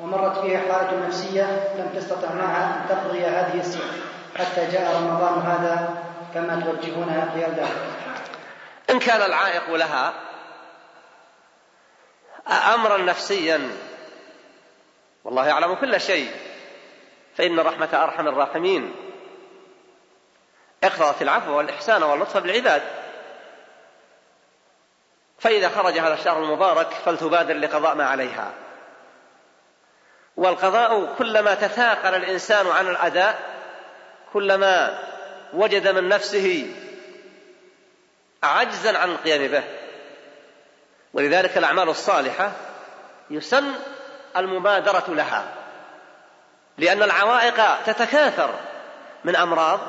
ومرت 0.00 0.38
بها 0.38 0.58
حالة 0.58 1.06
نفسية 1.06 1.44
لم 1.78 1.90
تستطع 1.94 2.32
معها 2.34 2.82
أن 2.82 2.88
تقضي 2.88 3.24
هذه 3.24 3.60
الست 3.60 3.82
حتى 4.38 4.66
جاء 4.66 4.96
رمضان 4.96 5.40
هذا 5.40 6.02
كما 6.34 6.60
توجهونها 6.60 7.30
في 7.34 7.40
ذلك 7.40 7.76
إن 8.90 8.98
كان 8.98 9.22
العائق 9.22 9.70
لها 9.70 10.12
أمرا 12.74 12.98
نفسيا 12.98 13.70
والله 15.24 15.46
يعلم 15.46 15.74
كل 15.74 16.00
شيء. 16.00 16.49
فإن 17.36 17.60
رحمة 17.60 17.88
أرحم 17.92 18.28
الراحمين. 18.28 18.94
اقرأت 20.84 21.22
العفو 21.22 21.56
والإحسان 21.56 22.02
واللطف 22.02 22.36
بالعباد. 22.36 22.82
فإذا 25.38 25.68
خرج 25.68 25.98
هذا 25.98 26.14
الشهر 26.14 26.42
المبارك 26.44 26.86
فلتبادر 26.86 27.54
لقضاء 27.54 27.94
ما 27.94 28.06
عليها. 28.06 28.52
والقضاء 30.36 31.14
كلما 31.18 31.54
تثاقل 31.54 32.14
الإنسان 32.14 32.66
عن 32.66 32.88
الأداء 32.88 33.38
كلما 34.32 34.98
وجد 35.52 35.88
من 35.88 36.08
نفسه 36.08 36.76
عجزا 38.42 38.98
عن 38.98 39.10
القيام 39.10 39.48
به. 39.48 39.62
ولذلك 41.12 41.58
الأعمال 41.58 41.88
الصالحة 41.88 42.52
يسن 43.30 43.72
المبادرة 44.36 45.04
لها. 45.08 45.59
لأن 46.80 47.02
العوائق 47.02 47.82
تتكاثر 47.86 48.50
من 49.24 49.36
أمراض 49.36 49.80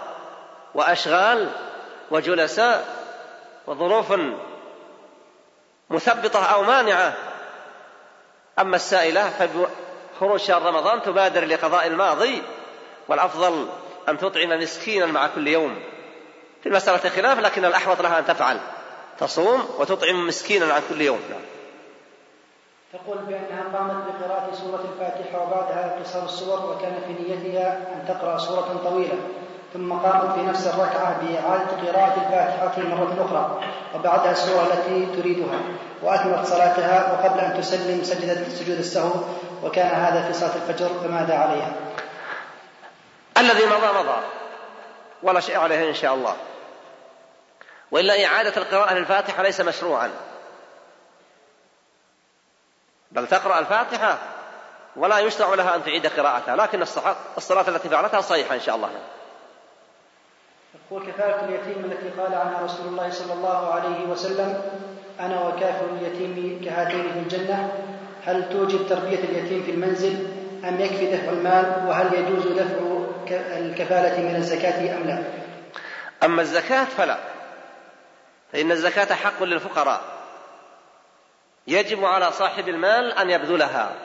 وأشغال 0.75 1.49
وجلساء 2.11 2.85
وظروف 3.67 4.13
مثبطة 5.89 6.45
أو 6.45 6.63
مانعة. 6.63 7.13
أما 8.59 8.75
السائلة 8.75 9.29
فبخروج 9.29 10.39
شهر 10.39 10.61
رمضان 10.61 11.01
تبادر 11.01 11.45
لقضاء 11.45 11.87
الماضي 11.87 12.43
والأفضل 13.07 13.67
أن 14.09 14.17
تطعم 14.17 14.49
مسكينا 14.49 15.05
مع 15.05 15.27
كل 15.27 15.47
يوم. 15.47 15.83
في 16.63 16.69
المسألة 16.69 17.09
خلاف 17.09 17.39
لكن 17.39 17.65
الأحوط 17.65 18.01
لها 18.01 18.19
أن 18.19 18.25
تفعل 18.25 18.59
تصوم 19.19 19.69
وتطعم 19.77 20.27
مسكينا 20.27 20.73
عن 20.73 20.81
كل 20.89 21.01
يوم. 21.01 21.19
نعم. 21.29 21.50
تقول 22.93 23.17
بأنها 23.17 23.63
قامت 23.77 24.03
بقراءة 24.07 24.49
سورة 24.53 24.83
الفاتحة 24.93 25.41
وبعدها 25.41 25.99
قصار 25.99 26.25
السور 26.25 26.71
وكان 26.71 26.93
في 27.07 27.23
نيتها 27.23 27.77
أن 27.93 28.05
تقرأ 28.07 28.37
سورة 28.37 28.81
طويلة. 28.83 29.17
ثم 29.73 29.93
قامت 29.93 30.35
في 30.35 30.45
نفس 30.45 30.67
الركعة 30.67 31.21
بإعادة 31.21 31.91
قراءة 31.91 32.13
الفاتحة 32.27 32.81
مرة 32.81 33.25
أخرى 33.25 33.63
وبعدها 33.95 34.31
السورة 34.31 34.63
التي 34.63 35.21
تريدها. 35.21 35.59
وأكملت 36.03 36.47
صلاتها 36.47 37.13
وقبل 37.13 37.39
أن 37.39 37.61
تسلم 37.61 38.03
سجدت 38.03 38.49
سجود 38.49 38.77
السهو 38.77 39.11
وكان 39.63 39.87
هذا 39.87 40.27
في 40.27 40.33
صلاة 40.33 40.55
الفجر 40.55 40.87
فماذا 40.87 41.33
عليها؟ 41.37 41.73
الذي 43.37 43.65
مضى 43.65 43.99
مضى 43.99 44.17
ولا 45.23 45.39
شيء 45.39 45.57
عليه 45.57 45.89
إن 45.89 45.93
شاء 45.93 46.13
الله. 46.13 46.35
وإلا 47.91 48.25
إعادة 48.25 48.57
القراءة 48.57 48.93
للفاتحة 48.93 49.43
ليس 49.43 49.61
مشروعا. 49.61 50.09
بل 53.11 53.27
تقرأ 53.27 53.59
الفاتحة 53.59 54.17
ولا 54.95 55.19
يشرع 55.19 55.53
لها 55.53 55.75
أن 55.75 55.83
تعيد 55.83 56.07
قراءتها 56.07 56.55
لكن 56.55 56.81
الصلاة 57.37 57.67
التي 57.67 57.89
فعلتها 57.89 58.21
صحيحة 58.21 58.55
إن 58.55 58.59
شاء 58.59 58.75
الله. 58.75 58.89
يقول 60.75 61.11
كفالة 61.11 61.45
اليتيم 61.45 61.85
التي 61.85 62.21
قال 62.21 62.33
عنها 62.33 62.61
رسول 62.65 62.87
الله 62.87 63.09
صلى 63.09 63.33
الله 63.33 63.73
عليه 63.73 64.05
وسلم 64.05 64.61
أنا 65.19 65.47
وكافر 65.47 65.85
اليتيم 65.85 66.61
كهاتين 66.65 67.11
في 67.13 67.19
الجنة 67.19 67.71
هل 68.25 68.49
توجب 68.49 68.87
تربية 68.89 69.19
اليتيم 69.19 69.63
في 69.63 69.71
المنزل 69.71 70.27
أم 70.63 70.79
يكفي 70.79 71.15
دفع 71.15 71.29
المال 71.29 71.85
وهل 71.87 72.13
يجوز 72.13 72.47
دفع 72.47 73.01
الكفالة 73.57 74.29
من 74.29 74.35
الزكاة 74.35 74.97
أم 74.97 75.03
لا؟ 75.03 75.23
أما 76.23 76.41
الزكاة 76.41 76.83
فلا 76.83 77.17
فإن 78.53 78.71
الزكاة 78.71 79.15
حق 79.15 79.43
للفقراء. 79.43 80.01
يجب 81.67 82.05
على 82.05 82.31
صاحب 82.31 82.69
المال 82.69 83.11
أن 83.11 83.29
يبذلها. 83.29 83.95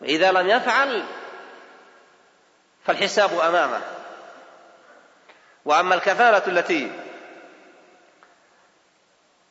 وإذا 0.00 0.32
لم 0.32 0.48
يفعل 0.48 1.04
فالحساب 2.84 3.38
أمامه. 3.40 3.80
وأما 5.64 5.94
الكفالة 5.94 6.42
التي 6.46 6.92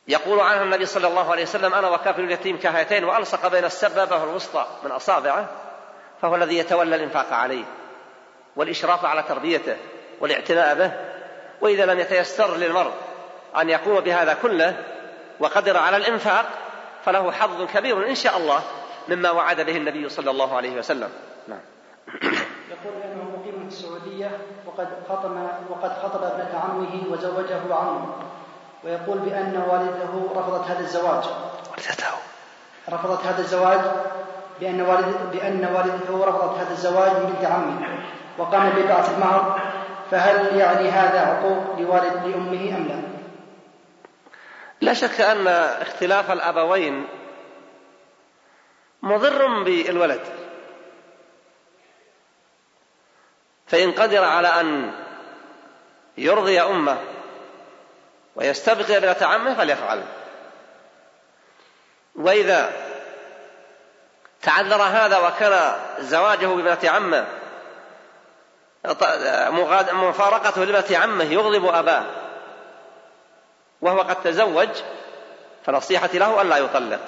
يقول 0.08 0.40
عنها 0.40 0.62
النبي 0.62 0.86
صلى 0.86 1.06
الله 1.06 1.30
عليه 1.30 1.42
وسلم 1.42 1.74
أنا 1.74 1.88
وكافل 1.88 2.20
اليتيم 2.20 2.58
كهاتين 2.58 3.04
وألصق 3.04 3.48
بين 3.48 3.64
السبابة 3.64 4.16
والوسطى 4.16 4.66
من 4.84 4.90
أصابعه 4.90 5.48
فهو 6.22 6.36
الذي 6.36 6.58
يتولى 6.58 6.96
الإنفاق 6.96 7.32
عليه 7.32 7.64
والإشراف 8.56 9.04
على 9.04 9.22
تربيته 9.22 9.76
والاعتناء 10.20 10.74
به. 10.74 10.92
وإذا 11.60 11.86
لم 11.86 12.00
يتيسر 12.00 12.56
للمرء 12.56 12.92
أن 13.56 13.70
يقوم 13.70 14.00
بهذا 14.00 14.34
كله 14.42 14.84
وقدر 15.40 15.76
على 15.76 15.96
الإنفاق 15.96 16.46
فله 17.06 17.32
حظ 17.32 17.62
كبير 17.74 18.08
إن 18.08 18.14
شاء 18.14 18.36
الله 18.36 18.60
مما 19.08 19.30
وعد 19.30 19.60
به 19.60 19.76
النبي 19.76 20.08
صلى 20.08 20.30
الله 20.30 20.56
عليه 20.56 20.78
وسلم. 20.78 21.08
نعم. 21.48 21.60
يقول 22.74 23.02
انه 23.04 23.24
مقيم 23.38 23.68
في 23.68 23.74
السعودية 23.74 24.30
وقد 24.66 24.88
خطب 25.08 25.36
وقد 25.70 25.92
خطب 26.02 26.22
ابنة 26.22 26.60
عمه 26.64 27.12
وزوجه 27.12 27.74
عمه 27.74 28.14
ويقول 28.84 29.18
بأن 29.18 29.62
والدته 29.70 30.30
رفضت 30.36 30.70
هذا 30.70 30.80
الزواج. 30.80 31.24
والدته. 31.70 32.12
رفضت 32.88 33.26
هذا 33.26 33.40
الزواج 33.40 33.80
بأن 34.60 34.80
والد 34.80 35.16
بأن 35.32 35.74
والدته 35.74 36.26
رفضت 36.26 36.58
هذا 36.58 36.70
الزواج 36.70 37.10
من 37.10 37.32
بنت 37.32 37.44
عمه 37.44 37.86
وقام 38.38 38.70
ببعث 38.70 39.14
المهر 39.14 39.60
فهل 40.10 40.56
يعني 40.56 40.88
هذا 40.88 41.20
عقوق 41.20 41.78
لوالد 41.78 42.26
لأمه 42.26 42.76
أم 42.76 42.88
لا؟ 42.88 43.15
لا 44.80 44.94
شك 44.94 45.20
أن 45.20 45.46
اختلاف 45.82 46.30
الأبوين 46.30 47.08
مضر 49.02 49.62
بالولد. 49.62 50.20
فإن 53.66 53.92
قدر 53.92 54.24
على 54.24 54.48
أن 54.48 54.92
يرضي 56.18 56.60
أمه 56.60 56.98
ويستبقي 58.36 58.96
ابنة 58.96 59.16
عمه 59.26 59.54
فليفعل. 59.54 60.04
وإذا 62.14 62.72
تعذر 64.42 64.82
هذا 64.82 65.18
وكان 65.18 65.76
زواجه 65.98 66.46
بابنة 66.46 66.90
عمه 66.90 67.26
مفارقته 69.92 70.64
لابنة 70.64 70.98
عمه 70.98 71.24
يغضب 71.24 71.66
أباه. 71.66 72.25
وهو 73.80 74.00
قد 74.00 74.22
تزوج 74.22 74.68
فنصيحة 75.66 76.10
له 76.14 76.42
ألا 76.42 76.56
يطلق. 76.56 77.00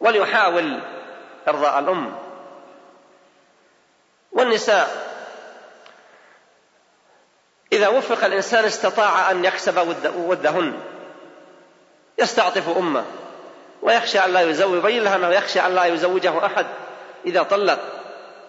وليحاول 0.00 0.80
إرضاء 1.48 1.78
الأم. 1.78 2.18
والنساء 4.32 5.12
إذا 7.72 7.88
وفق 7.88 8.24
الإنسان 8.24 8.64
استطاع 8.64 9.30
أن 9.30 9.44
يكسب 9.44 9.96
ودهن 10.16 10.80
يستعطف 12.18 12.76
أمه 12.76 13.04
ويخشى 13.82 14.18
أن 14.18 14.32
لا 14.32 14.40
يزوج 14.40 14.78
يبين 14.78 15.04
لها 15.04 15.16
أنه 15.16 15.28
يخشى 15.28 15.60
أن 15.60 15.74
لا 15.74 15.84
يزوجه 15.84 16.46
أحد 16.46 16.66
إذا 17.26 17.42
طلق 17.42 17.78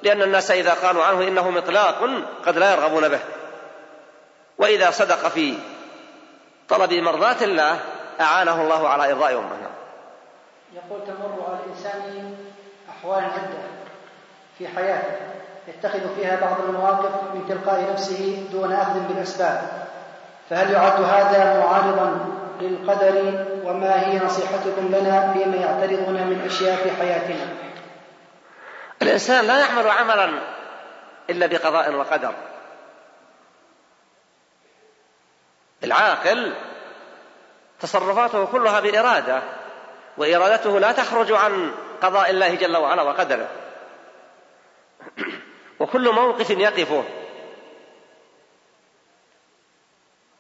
لأن 0.04 0.22
الناس 0.22 0.52
إذا 0.52 0.74
قالوا 0.74 1.04
عنه 1.04 1.22
إنه 1.22 1.50
مطلاق 1.50 2.10
قد 2.46 2.58
لا 2.58 2.72
يرغبون 2.72 3.10
به. 3.10 3.20
وإذا 4.58 4.92
صدق 4.92 5.28
في 5.28 5.58
طلب 6.70 6.94
مرضاة 6.94 7.44
الله 7.44 7.80
أعانه 8.22 8.62
الله 8.62 8.90
على 8.90 9.12
إرضاء 9.12 9.32
أمه 9.32 9.64
يقول 10.74 11.02
تمر 11.08 11.44
على 11.48 11.58
الإنسان 11.66 12.36
أحوال 12.90 13.24
عدة 13.24 13.64
في 14.58 14.68
حياته 14.68 15.16
يتخذ 15.68 16.16
فيها 16.16 16.40
بعض 16.42 16.56
المواقف 16.70 17.12
من 17.34 17.46
تلقاء 17.50 17.92
نفسه 17.92 18.48
دون 18.52 18.74
أخذ 18.74 19.00
بالأسباب. 19.00 19.62
فهل 20.50 20.72
يعد 20.72 21.02
هذا 21.02 21.60
معارضا 21.60 22.26
للقدر 22.62 23.46
وما 23.66 24.08
هي 24.08 24.20
نصيحتكم 24.20 24.88
لنا 24.88 25.34
فيما 25.34 25.56
يعترضنا 25.56 26.24
من 26.26 26.42
أشياء 26.46 26.76
في 26.76 26.92
حياتنا؟ 26.92 27.48
الإنسان 29.02 29.46
لا 29.46 29.60
يعمل 29.60 29.88
عملا 29.90 30.30
إلا 31.30 31.46
بقضاء 31.48 31.96
وقدر. 31.96 32.34
العاقل 35.94 36.54
تصرفاته 37.80 38.46
كلها 38.46 38.80
بإرادة 38.80 39.42
وإرادته 40.18 40.80
لا 40.80 40.92
تخرج 40.92 41.32
عن 41.32 41.72
قضاء 42.02 42.30
الله 42.30 42.56
جل 42.56 42.78
وعلا 42.78 43.02
وقدره. 43.02 43.48
وكل 45.80 46.12
موقف 46.12 46.50
يقفه. 46.50 47.04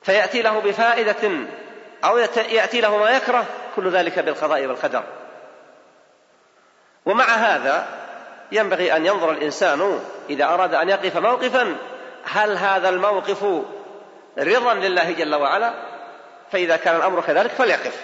فيأتي 0.01 0.41
له 0.41 0.59
بفائدة 0.59 1.47
أو 2.03 2.17
يأتي 2.17 2.81
له 2.81 2.97
ما 2.97 3.09
يكره 3.09 3.45
كل 3.75 3.89
ذلك 3.89 4.19
بالقضاء 4.19 4.65
والقدر. 4.65 5.03
ومع 7.05 7.25
هذا 7.25 7.87
ينبغي 8.51 8.95
أن 8.95 9.05
ينظر 9.05 9.31
الإنسان 9.31 9.99
إذا 10.29 10.45
أراد 10.45 10.73
أن 10.73 10.89
يقف 10.89 11.17
موقفا 11.17 11.75
هل 12.23 12.57
هذا 12.57 12.89
الموقف 12.89 13.45
رضا 14.37 14.73
لله 14.73 15.11
جل 15.11 15.35
وعلا 15.35 15.73
فإذا 16.51 16.77
كان 16.77 16.95
الأمر 16.95 17.21
كذلك 17.21 17.51
فليقف. 17.51 18.01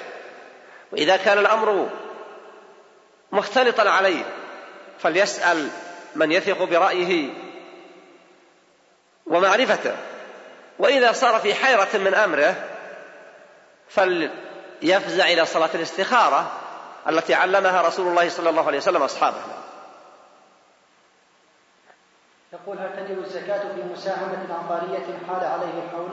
وإذا 0.92 1.18
كان 1.18 1.38
الأمر 1.38 1.90
مختلطا 3.32 3.90
عليه 3.90 4.24
فليسأل 5.00 5.70
من 6.16 6.32
يثق 6.32 6.64
برأيه 6.64 7.30
ومعرفته. 9.26 9.96
وإذا 10.80 11.12
صار 11.12 11.40
في 11.40 11.54
حيرة 11.54 11.90
من 11.94 12.14
أمره 12.14 12.56
فليفزع 13.90 15.26
إلى 15.26 15.46
صلاة 15.46 15.70
الاستخارة 15.76 16.52
التي 17.10 17.34
علمها 17.34 17.82
رسول 17.82 18.08
الله 18.08 18.30
صلى 18.30 18.50
الله 18.50 18.68
عليه 18.68 18.78
وسلم 18.78 19.02
أصحابه. 19.04 19.59
يقول 22.54 22.78
هل 22.80 23.08
تجب 23.08 23.20
الزكاة 23.20 23.60
في 23.60 23.84
مساهمة 23.84 24.54
عقارية 24.54 25.06
حال 25.28 25.44
عليه 25.44 25.84
الحول؟ 25.86 26.12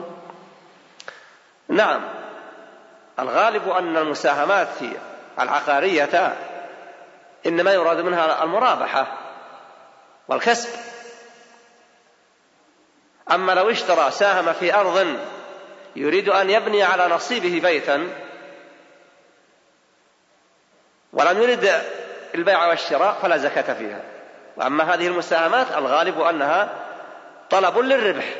نعم. 1.67 2.09
الغالب 3.19 3.69
أن 3.69 3.97
المساهمات 3.97 4.67
في 4.67 4.97
العقارية 5.39 6.37
إنما 7.45 7.73
يراد 7.73 8.01
منها 8.01 8.43
المرابحة 8.43 9.17
والكسب. 10.27 10.69
أما 13.31 13.51
لو 13.51 13.69
اشترى 13.69 14.11
ساهم 14.11 14.53
في 14.53 14.75
أرض 14.75 15.17
يريد 15.95 16.29
أن 16.29 16.49
يبني 16.49 16.83
على 16.83 17.07
نصيبه 17.07 17.59
بيتا 17.69 18.09
ولم 21.13 21.41
يرد 21.41 21.81
البيع 22.35 22.67
والشراء 22.67 23.13
فلا 23.13 23.37
زكاة 23.37 23.73
فيها. 23.73 24.16
وأما 24.57 24.93
هذه 24.93 25.07
المساهمات 25.07 25.71
الغالب 25.71 26.21
أنها 26.21 26.69
طلب 27.49 27.77
للربح 27.77 28.35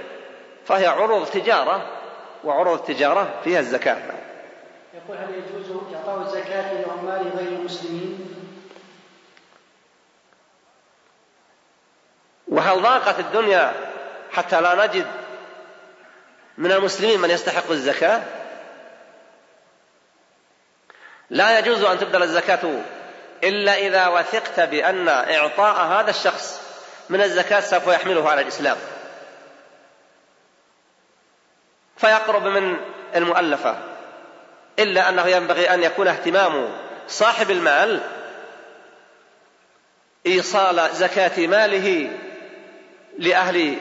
فهي 0.66 0.88
عروض 0.88 1.28
تجارة 1.28 1.92
وعروض 2.44 2.80
التجارة 2.80 3.34
فيها 3.44 3.60
الزكاة 3.60 3.98
يقول 4.94 5.18
هل 5.18 5.30
يجوز 5.34 5.82
إعطاء 5.96 6.22
الزكاة 6.22 6.74
لعمال 6.74 7.32
غير 7.38 7.48
المسلمين؟ 7.48 8.34
وهل 12.48 12.82
ضاقت 12.82 13.20
الدنيا 13.20 13.74
حتى 14.32 14.62
لا 14.62 14.86
نجد 14.86 15.08
من 16.58 16.72
المسلمين 16.72 17.20
من 17.20 17.30
يستحق 17.30 17.72
الزكاة 17.72 18.24
لا 21.30 21.60
يجوز 21.60 21.84
أن 21.84 21.98
تبدل 21.98 22.24
الزكاة 22.24 22.82
إلا 23.44 23.78
إذا 23.78 24.08
وثقت 24.08 24.60
بأن 24.60 25.10
إعطاء 25.10 25.88
هذا 25.88 26.10
الشخص 26.10 26.62
من 27.10 27.22
الزكاة 27.22 27.60
سوف 27.60 27.88
يحمله 27.88 28.30
على 28.30 28.42
الإسلام. 28.42 28.78
فيقرب 31.98 32.44
من 32.44 32.78
المؤلفة 33.16 33.78
إلا 34.80 35.10
أنه 35.10 35.28
ينبغي 35.28 35.74
أن 35.74 35.84
يكون 35.84 36.08
اهتمام 36.08 36.70
صاحب 37.08 37.52
المال 37.52 38.02
إيصال 40.26 40.90
زكاة 40.94 41.48
ماله 41.48 42.12
لأهل 43.18 43.78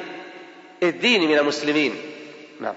الدين 0.83 1.29
من 1.29 1.39
المسلمين. 1.39 2.03
نعم. 2.61 2.75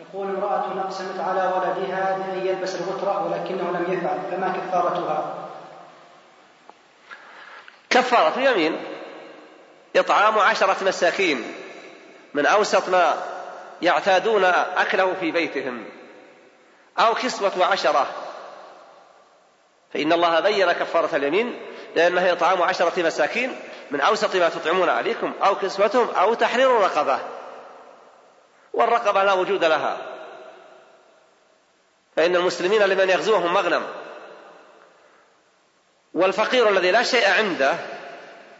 يقول 0.00 0.26
امرأة 0.26 0.80
أقسمت 0.80 1.20
على 1.20 1.52
ولدها 1.54 2.18
بأن 2.18 2.46
يلبس 2.46 2.74
الغترة 2.74 3.24
ولكنه 3.24 3.70
لم 3.70 3.92
يفعل 3.92 4.18
فما 4.30 4.48
كفارتها؟ 4.48 5.41
كفارة 7.92 8.40
يمين 8.40 8.84
إطعام 9.96 10.38
عشرة 10.38 10.76
مساكين 10.84 11.54
من 12.34 12.46
أوسط 12.46 12.88
ما 12.88 13.22
يعتادون 13.82 14.44
أكله 14.44 15.14
في 15.20 15.30
بيتهم. 15.30 15.84
أو 16.98 17.14
كسوة 17.14 17.64
عشرة 17.64 18.06
فإن 19.94 20.12
الله 20.12 20.40
بين 20.40 20.72
كفارة 20.72 21.16
اليمين 21.16 21.60
لأنه 21.96 22.32
إطعام 22.32 22.62
عشرة 22.62 23.02
مساكين 23.02 23.56
من 23.90 24.00
أوسط 24.00 24.36
ما 24.36 24.48
تطعمون 24.48 24.88
عليكم 24.88 25.32
أو 25.44 25.54
كسوتهم 25.54 26.08
أو 26.10 26.34
تحرير 26.34 26.70
رقبة 26.70 27.18
والرقبة 28.72 29.24
لا 29.24 29.32
وجود 29.32 29.64
لها. 29.64 29.96
فإن 32.16 32.36
المسلمين 32.36 32.82
لمن 32.82 33.10
يغزوهم 33.10 33.54
مغنم. 33.54 33.86
والفقير 36.14 36.68
الذي 36.68 36.90
لا 36.90 37.02
شيء 37.02 37.28
عنده 37.28 37.74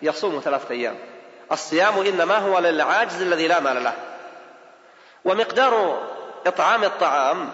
يصوم 0.03 0.41
ثلاثة 0.45 0.71
أيام. 0.71 0.99
الصيام 1.53 1.99
إنما 1.99 2.39
هو 2.39 2.59
للعاجز 2.59 3.23
الذي 3.23 3.49
لا 3.49 3.61
مال 3.61 3.85
له. 3.85 3.95
ومقدار 5.25 6.03
إطعام 6.47 6.85
الطعام 6.85 7.53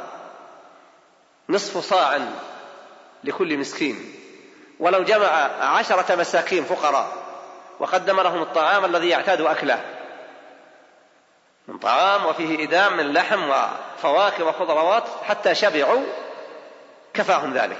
نصف 1.48 1.78
صاع 1.78 2.18
لكل 3.24 3.58
مسكين. 3.58 4.14
ولو 4.80 5.02
جمع 5.02 5.26
عشرة 5.60 6.14
مساكين 6.14 6.64
فقراء 6.64 7.12
وقدم 7.80 8.20
لهم 8.20 8.42
الطعام 8.42 8.84
الذي 8.84 9.08
يعتاد 9.08 9.40
أكله. 9.40 9.84
من 11.68 11.78
طعام 11.78 12.26
وفيه 12.26 12.64
إدام 12.64 12.96
من 12.96 13.12
لحم 13.12 13.50
وفواكه 13.50 14.44
وخضروات 14.44 15.04
حتى 15.28 15.54
شبعوا 15.54 16.02
كفاهم 17.14 17.54
ذلك. 17.54 17.78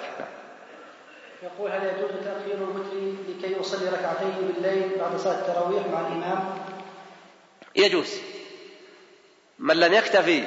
يقول 1.42 1.70
هل 1.70 1.86
يجوز 1.86 2.10
تأخير 2.24 2.54
الوتر 2.54 2.96
لكي 3.28 3.60
يصلي 3.60 3.88
ركعتين 3.88 4.32
بالليل 4.40 4.98
بعد 4.98 5.16
صلاة 5.16 5.34
التراويح 5.34 5.86
مع 5.86 6.00
الإمام؟ 6.00 6.58
يجوز 7.76 8.20
من 9.58 9.76
لم 9.76 9.92
يكتفي 9.92 10.44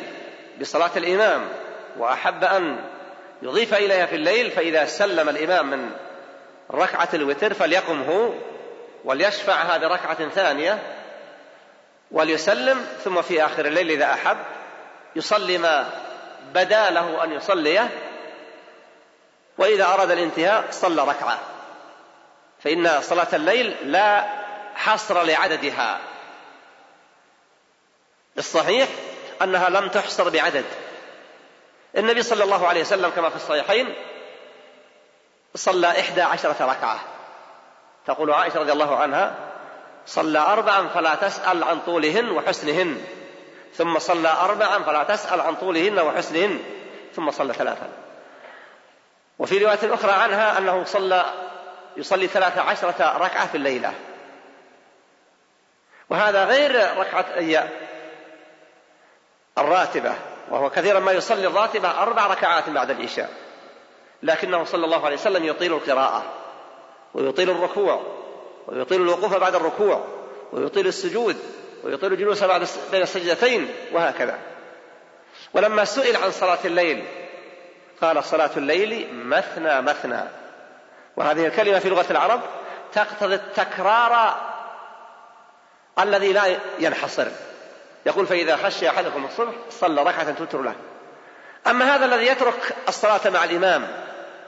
بصلاة 0.61 0.91
الإمام 0.97 1.49
وأحب 1.97 2.43
أن 2.43 2.83
يضيف 3.41 3.73
إليها 3.73 4.05
في 4.05 4.15
الليل 4.15 4.51
فإذا 4.51 4.85
سلم 4.85 5.29
الإمام 5.29 5.69
من 5.69 5.91
ركعة 6.71 7.09
الوتر 7.13 7.53
فليقم 7.53 8.01
هو 8.01 8.33
وليشفعها 9.05 9.77
بركعة 9.77 10.29
ثانية 10.29 10.79
وليسلم 12.11 12.85
ثم 13.03 13.21
في 13.21 13.45
آخر 13.45 13.65
الليل 13.65 13.91
إذا 13.91 14.13
أحب 14.13 14.37
يصلي 15.15 15.57
ما 15.57 15.89
بدا 16.53 16.89
له 16.89 17.23
أن 17.23 17.31
يصليه 17.31 17.89
وإذا 19.57 19.85
أراد 19.85 20.11
الانتهاء 20.11 20.67
صلى 20.71 21.01
ركعة. 21.01 21.39
فإن 22.63 23.01
صلاة 23.01 23.27
الليل 23.33 23.75
لا 23.91 24.25
حصر 24.75 25.23
لعددها. 25.23 25.99
الصحيح 28.37 28.89
أنها 29.41 29.69
لم 29.69 29.87
تحصر 29.87 30.29
بعدد. 30.29 30.65
النبي 31.97 32.23
صلى 32.23 32.43
الله 32.43 32.67
عليه 32.67 32.81
وسلم 32.81 33.09
كما 33.09 33.29
في 33.29 33.35
الصحيحين 33.35 33.95
صلى 35.55 35.99
إحدى 35.99 36.21
عشرة 36.21 36.65
ركعة. 36.65 36.99
تقول 38.07 38.33
عائشة 38.33 38.59
رضي 38.59 38.71
الله 38.71 38.95
عنها 38.95 39.35
صلى 40.05 40.39
أربعا 40.39 40.87
فلا 40.87 41.15
تسأل 41.15 41.63
عن 41.63 41.79
طولهن 41.79 42.29
وحسنهن. 42.29 43.05
ثم 43.75 43.99
صلى 43.99 44.29
أربعا 44.29 44.79
فلا 44.83 45.03
تسأل 45.03 45.41
عن 45.41 45.55
طولهن 45.55 45.99
وحسنهن. 45.99 46.59
ثم 47.15 47.31
صلى 47.31 47.53
ثلاثا. 47.53 47.89
وفي 49.41 49.57
رواية 49.57 49.93
أخرى 49.93 50.11
عنها 50.11 50.57
أنه 50.57 50.83
صلى 50.83 51.25
يصلي 51.97 52.27
ثلاث 52.27 52.57
عشرة 52.57 53.17
ركعة 53.17 53.47
في 53.47 53.55
الليلة. 53.55 53.93
وهذا 56.09 56.45
غير 56.45 56.97
ركعة 56.97 57.25
الراتبة 59.57 60.15
وهو 60.49 60.69
كثيرا 60.69 60.99
ما 60.99 61.11
يصلي 61.11 61.47
الراتبة 61.47 62.01
أربع 62.01 62.27
ركعات 62.27 62.69
بعد 62.69 62.89
العشاء. 62.89 63.29
لكنه 64.23 64.63
صلى 64.63 64.85
الله 64.85 65.05
عليه 65.05 65.15
وسلم 65.15 65.45
يطيل 65.45 65.73
القراءة 65.73 66.23
ويطيل 67.13 67.49
الركوع 67.49 68.03
ويطيل 68.67 69.01
الوقوف 69.01 69.37
بعد 69.37 69.55
الركوع 69.55 70.07
ويطيل 70.51 70.87
السجود 70.87 71.37
ويطيل 71.83 72.13
الجلوس 72.13 72.43
بعد 72.43 72.67
بين 72.91 73.01
السجدتين 73.01 73.73
وهكذا. 73.91 74.39
ولما 75.53 75.85
سئل 75.85 76.15
عن 76.15 76.31
صلاة 76.31 76.59
الليل 76.65 77.20
قال 78.01 78.23
صلاة 78.23 78.49
الليل 78.57 79.07
مثنى 79.13 79.81
مثنى. 79.81 80.23
وهذه 81.15 81.45
الكلمة 81.47 81.79
في 81.79 81.89
لغة 81.89 82.05
العرب 82.11 82.41
تقتضي 82.93 83.35
التكرار 83.35 84.37
الذي 85.99 86.33
لا 86.33 86.43
ينحصر. 86.79 87.27
يقول 88.05 88.27
فإذا 88.27 88.55
خشي 88.55 88.89
أحدكم 88.89 89.25
الصبح 89.25 89.53
صلى 89.69 90.03
ركعة 90.03 90.31
توتر 90.31 90.61
له. 90.61 90.75
أما 91.67 91.95
هذا 91.95 92.05
الذي 92.05 92.27
يترك 92.27 92.75
الصلاة 92.87 93.29
مع 93.29 93.43
الإمام 93.43 93.87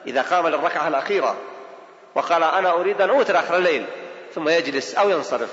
إذا 0.08 0.22
قام 0.22 0.48
للركعة 0.48 0.88
الأخيرة 0.88 1.38
وقال 2.16 2.44
أنا 2.44 2.72
أريد 2.72 3.02
أن 3.02 3.10
أوتر 3.10 3.40
آخر 3.40 3.56
الليل 3.56 3.86
ثم 4.36 4.50
يجلس 4.50 4.96
أو 4.96 5.10
ينصرف. 5.10 5.50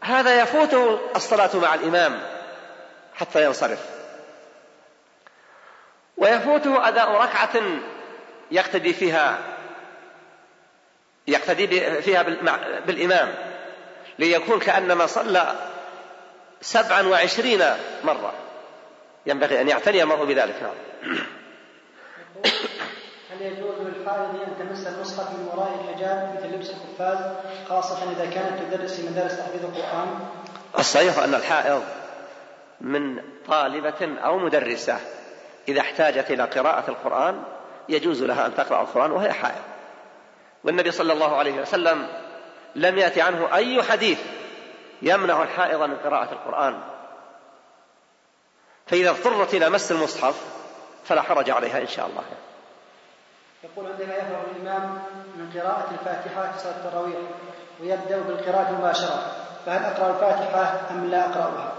هذا 0.00 0.40
يفوته 0.40 0.98
الصلاة 1.16 1.50
مع 1.54 1.74
الإمام 1.74 2.22
حتى 3.14 3.44
ينصرف. 3.44 3.99
ويفوته 6.30 6.88
أداء 6.88 7.10
ركعة 7.10 7.62
يقتدي 8.50 8.92
فيها 8.92 9.38
يقتدي 11.26 12.02
فيها 12.02 12.22
بالإمام 12.86 13.34
ليكون 14.18 14.60
كأنما 14.60 15.06
صلى 15.06 15.54
سبعا 16.60 17.02
وعشرين 17.02 17.62
مرة. 18.04 18.32
ينبغي 19.26 19.60
أن 19.60 19.68
يعتني 19.68 20.02
المرء 20.02 20.24
بذلك. 20.24 20.54
نعم. 20.62 20.74
هل 23.30 23.42
يجوز 23.42 23.74
للحائض 23.80 24.40
أن 24.40 24.68
تمس 24.68 24.86
المصحف 24.86 25.30
من 25.30 25.48
وراء 25.52 25.80
الحجاب 25.80 26.36
مثل 26.36 26.54
لبس 26.54 26.70
القفاز 26.70 27.18
خاصة 27.68 28.12
إذا 28.12 28.30
كانت 28.30 28.62
تدرس 28.62 29.00
في 29.00 29.08
مدارس 29.08 29.36
تحفيظ 29.36 29.64
القرآن؟ 29.64 30.18
الصحيح 30.78 31.18
أن 31.18 31.34
الحائض 31.34 31.82
من 32.80 33.22
طالبة 33.48 34.20
أو 34.24 34.38
مدرسة 34.38 34.98
إذا 35.68 35.80
احتاجت 35.80 36.30
إلى 36.30 36.42
قراءة 36.42 36.90
القرآن 36.90 37.42
يجوز 37.88 38.22
لها 38.22 38.46
أن 38.46 38.54
تقرأ 38.54 38.80
القرآن 38.82 39.10
وهي 39.10 39.32
حائض. 39.32 39.62
والنبي 40.64 40.90
صلى 40.90 41.12
الله 41.12 41.36
عليه 41.36 41.60
وسلم 41.60 42.08
لم 42.74 42.98
يأتي 42.98 43.22
عنه 43.22 43.54
أي 43.54 43.82
حديث 43.82 44.20
يمنع 45.02 45.42
الحائض 45.42 45.82
من 45.82 45.96
قراءة 45.96 46.32
القرآن. 46.32 46.80
فإذا 48.86 49.10
اضطرت 49.10 49.54
إلى 49.54 49.70
مس 49.70 49.92
المصحف 49.92 50.44
فلا 51.04 51.22
حرج 51.22 51.50
عليها 51.50 51.80
إن 51.80 51.86
شاء 51.86 52.06
الله. 52.06 52.22
يقول 53.64 53.86
عندما 53.86 54.14
يفرغ 54.14 54.40
الإمام 54.56 55.02
من 55.36 55.60
قراءة 55.60 55.90
الفاتحة 55.92 56.52
في 56.52 56.58
صلاة 56.58 56.76
التراويح 56.76 57.18
ويبدأ 57.80 58.20
بالقراءة 58.20 58.72
مباشرة 58.72 59.32
فهل 59.66 59.84
أقرأ 59.84 60.10
الفاتحة 60.10 60.90
أم 60.90 61.10
لا 61.10 61.26
أقرأها؟ 61.26 61.72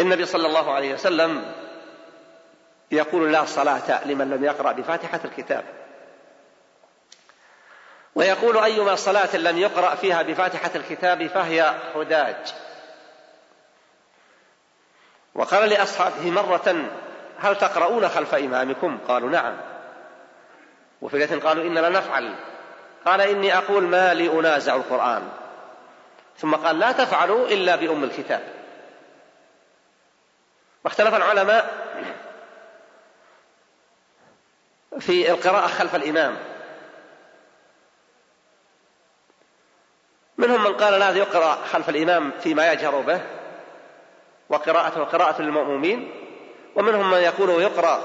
النبي 0.00 0.24
صلى 0.24 0.46
الله 0.46 0.72
عليه 0.72 0.94
وسلم 0.94 1.52
يقول 2.92 3.32
لا 3.32 3.44
صلاة 3.44 4.04
لمن 4.04 4.30
لم 4.30 4.44
يقرأ 4.44 4.72
بفاتحة 4.72 5.20
الكتاب. 5.24 5.64
ويقول 8.14 8.58
أيما 8.58 8.96
صلاة 8.96 9.36
لم 9.36 9.58
يقرأ 9.58 9.94
فيها 9.94 10.22
بفاتحة 10.22 10.70
الكتاب 10.74 11.26
فهي 11.26 11.74
خداج 11.94 12.54
وقال 15.34 15.68
لأصحابه 15.68 16.30
مرة 16.30 16.90
هل 17.38 17.56
تقرؤون 17.56 18.08
خلف 18.08 18.34
إمامكم؟ 18.34 18.98
قالوا 19.08 19.30
نعم. 19.30 19.56
وفي 21.02 21.18
ليلة 21.18 21.40
قالوا 21.48 21.64
إننا 21.64 21.88
نفعل. 21.88 22.34
قال 23.06 23.20
إني 23.20 23.58
أقول 23.58 23.82
ما 23.82 24.14
لي 24.14 24.38
أنازع 24.38 24.76
القرآن. 24.76 25.28
ثم 26.38 26.54
قال 26.54 26.78
لا 26.78 26.92
تفعلوا 26.92 27.48
إلا 27.48 27.76
بأم 27.76 28.04
الكتاب. 28.04 28.42
واختلف 30.84 31.14
العلماء 31.14 31.81
في 35.00 35.30
القراءة 35.30 35.66
خلف 35.66 35.94
الإمام. 35.94 36.38
منهم 40.38 40.64
من 40.64 40.76
قال 40.76 41.00
لا 41.00 41.10
يقرأ 41.10 41.54
خلف 41.54 41.88
الإمام 41.88 42.30
فيما 42.30 42.72
يجهر 42.72 43.00
به 43.00 43.20
وقراءته 44.48 45.04
قراءة 45.04 45.42
للمأمومين 45.42 46.12
ومنهم 46.76 47.10
من 47.10 47.18
يقول 47.18 47.62
يقرأ 47.62 48.00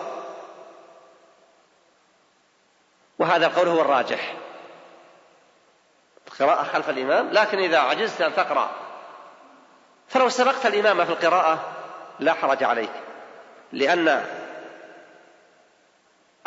وهذا 3.20 3.46
القول 3.46 3.68
هو 3.68 3.82
الراجح. 3.82 4.34
القراءة 6.28 6.64
خلف 6.64 6.90
الإمام 6.90 7.30
لكن 7.30 7.60
إذا 7.60 7.78
عجزت 7.78 8.22
أن 8.22 8.36
تقرأ 8.36 8.70
فلو 10.08 10.30
سبقت 10.30 10.66
الإمام 10.66 11.06
في 11.06 11.12
القراءة 11.12 11.72
لا 12.20 12.34
حرج 12.34 12.64
عليك. 12.64 12.92
لأن 13.72 14.26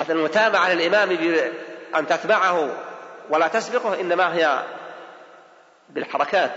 المتابعة 0.08 0.72
للإمام 0.72 1.08
بأن 1.08 2.06
تتبعه 2.06 2.70
ولا 3.30 3.48
تسبقه 3.48 4.00
إنما 4.00 4.34
هي 4.34 4.64
بالحركات 5.88 6.54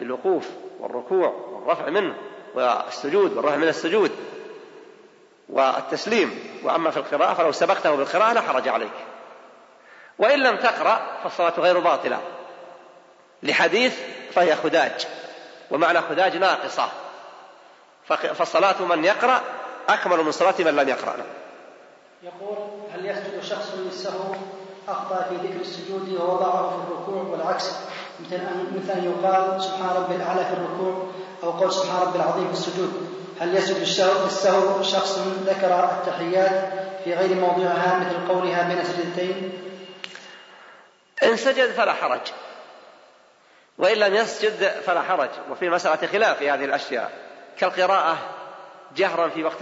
بالوقوف 0.00 0.48
والركوع 0.80 1.28
والرفع 1.28 1.90
منه 1.90 2.14
والسجود 2.54 3.36
والرفع 3.36 3.56
من 3.56 3.68
السجود 3.68 4.10
والتسليم. 5.48 6.60
وأما 6.64 6.90
في 6.90 6.96
القراءة 6.96 7.34
فلو 7.34 7.52
سبقته 7.52 7.96
بالقراءة 7.96 8.32
لا 8.32 8.40
حرج 8.40 8.68
عليك. 8.68 8.92
وإن 10.18 10.42
لم 10.42 10.56
تقرأ 10.56 11.00
فالصلاة 11.22 11.52
غير 11.58 11.78
باطلة. 11.78 12.20
لحديث 13.42 14.00
فهي 14.32 14.56
خداج 14.56 15.06
ومعنى 15.70 16.00
خداج 16.00 16.36
ناقصة. 16.36 16.88
فصلاة 18.34 18.82
من 18.82 19.04
يقرأ 19.04 19.40
أكمل 19.88 20.18
من 20.18 20.32
صلاة 20.32 20.54
من 20.58 20.76
لم 20.76 20.88
يقرأ. 20.88 21.16
يقول 22.22 22.67
للسهو 24.08 24.34
أخطأ 24.88 25.26
في 25.28 25.34
ذكر 25.34 25.60
السجود 25.60 26.08
ووضعه 26.08 26.70
في 26.70 26.76
الركوع 26.76 27.22
والعكس. 27.22 27.70
مثل 28.20 28.36
أن 28.36 28.72
مثل 28.76 28.98
أن 28.98 29.04
يقال 29.04 29.62
سبحان 29.62 29.96
ربي 29.96 30.14
الأعلى 30.14 30.44
في 30.44 30.52
الركوع 30.52 31.06
أو 31.42 31.50
قول 31.50 31.72
سبحان 31.72 32.02
ربي 32.02 32.18
العظيم 32.18 32.46
في 32.46 32.52
السجود. 32.52 33.10
هل 33.40 33.56
يسجد 33.56 33.76
السهو 34.26 34.82
شخص 34.82 35.18
ذكر 35.46 35.84
التحيات 35.84 36.72
في 37.04 37.14
غير 37.14 37.34
موضعها 37.34 37.98
مثل 37.98 38.28
قولها 38.28 38.68
بين 38.68 38.84
سجدتين؟ 38.84 39.52
إن 41.22 41.36
سجد 41.36 41.70
فلا 41.70 41.92
حرج. 41.92 42.20
وإن 43.78 43.96
لم 43.96 44.14
يسجد 44.14 44.70
فلا 44.86 45.02
حرج. 45.02 45.30
وفي 45.50 45.68
مسألة 45.70 46.06
خلاف 46.06 46.38
في 46.38 46.50
هذه 46.50 46.64
الأشياء. 46.64 47.12
كالقراءة 47.58 48.18
جهرا 48.96 49.28
في 49.28 49.44
وقت 49.44 49.56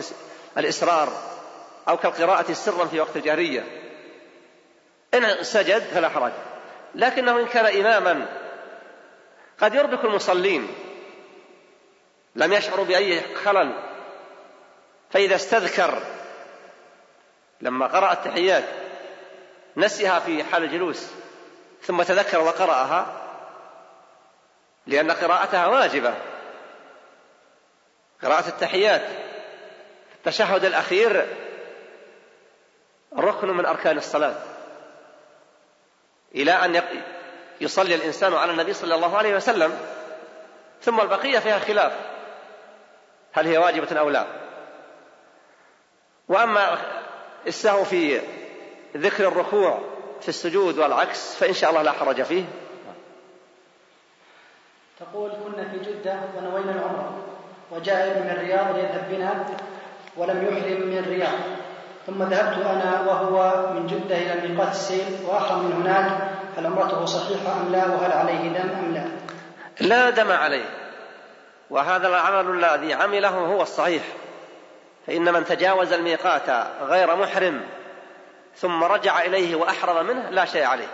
الإسرار 0.59 1.09
أو 1.89 1.97
كالقراءة 1.97 2.53
سرا 2.53 2.85
في 2.85 3.01
وقت 3.01 3.17
الجهرية 3.17 3.86
إن 5.15 5.43
سجد 5.43 5.83
فلا 5.83 6.09
حرج. 6.09 6.33
لكنه 6.95 7.41
إن 7.41 7.47
كان 7.47 7.87
إماما 7.87 8.27
قد 9.61 9.75
يربك 9.75 10.05
المصلين. 10.05 10.75
لم 12.35 12.53
يشعروا 12.53 12.85
بأي 12.85 13.35
خلل. 13.35 13.73
فإذا 15.11 15.35
استذكر 15.35 16.03
لما 17.61 17.87
قرأ 17.87 18.13
التحيات 18.13 18.65
نسيها 19.77 20.19
في 20.19 20.45
حال 20.45 20.65
الجلوس 20.65 21.11
ثم 21.83 22.03
تذكر 22.03 22.41
وقرأها 22.41 23.23
لأن 24.87 25.11
قراءتها 25.11 25.67
واجبة. 25.67 26.15
قراءة 28.23 28.49
التحيات 28.49 29.03
التشهد 30.15 30.65
الأخير 30.65 31.27
ركن 33.19 33.49
من 33.49 33.67
أركان 33.67 33.99
الصلاة. 33.99 34.56
إلى 36.37 36.53
أن 36.53 36.83
يصلي 37.61 37.95
الإنسان 37.95 38.35
على 38.35 38.53
النبي 38.53 38.73
صلى 38.73 38.95
الله 38.95 39.17
عليه 39.17 39.37
وسلم 39.37 39.79
ثم 40.83 41.01
البقية 41.01 41.39
فيها 41.39 41.59
خلاف 41.59 41.93
هل 43.33 43.47
هي 43.47 43.59
واجبة 43.59 43.99
أو 43.99 44.11
لا؟ 44.11 44.27
وأما 46.29 46.79
السهو 47.47 47.85
في 47.85 48.21
ذكر 48.97 49.29
الركوع 49.29 49.81
في 50.21 50.29
السجود 50.29 50.79
والعكس 50.79 51.37
فإن 51.37 51.53
شاء 51.53 51.71
الله 51.71 51.83
لا 51.83 51.93
حرج 51.93 52.23
فيه. 52.23 52.45
تقول 55.01 55.31
كنا 55.31 55.69
في 55.69 55.79
جدة 55.79 56.21
ونوينا 56.37 56.73
العمرة 56.73 57.25
وجاء 57.71 58.11
ابن 58.11 58.21
من 58.21 58.31
الرياض 58.31 58.77
ليذهب 58.77 59.09
بنا 59.11 59.47
ولم 60.17 60.45
يحرم 60.45 60.87
من 60.89 60.99
الرياض. 60.99 61.39
ثم 62.07 62.23
ذهبت 62.23 62.67
أنا 62.67 63.01
وهو 63.01 63.67
من 63.73 63.87
جدة 63.87 64.17
إلى 64.17 64.49
ميقات 64.49 64.71
السيل 64.71 65.19
وأحرم 65.27 65.65
من 65.65 65.73
هناك 65.73 66.31
هل 66.57 66.67
عمرته 66.67 67.05
صحيحة 67.05 67.61
أم 67.61 67.73
لا؟ 67.73 67.87
وهل 67.87 68.13
عليه 68.13 68.49
دم 68.49 68.71
أم 68.71 68.95
لا؟ 68.95 69.09
لا 69.81 70.11
دم 70.11 70.33
عليه. 70.33 70.65
وهذا 71.71 72.09
العمل 72.09 72.65
الذي 72.65 72.95
عمله 72.95 73.29
هو 73.29 73.63
الصحيح. 73.63 74.03
فإن 75.07 75.33
من 75.33 75.45
تجاوز 75.45 75.93
الميقات 75.93 76.51
غير 76.81 77.17
محرم 77.17 77.61
ثم 78.57 78.85
رجع 78.85 79.23
إليه 79.23 79.55
وأحرم 79.55 80.07
منه 80.07 80.31
لا 80.31 80.45
شيء 80.45 80.65
عليه. 80.65 80.89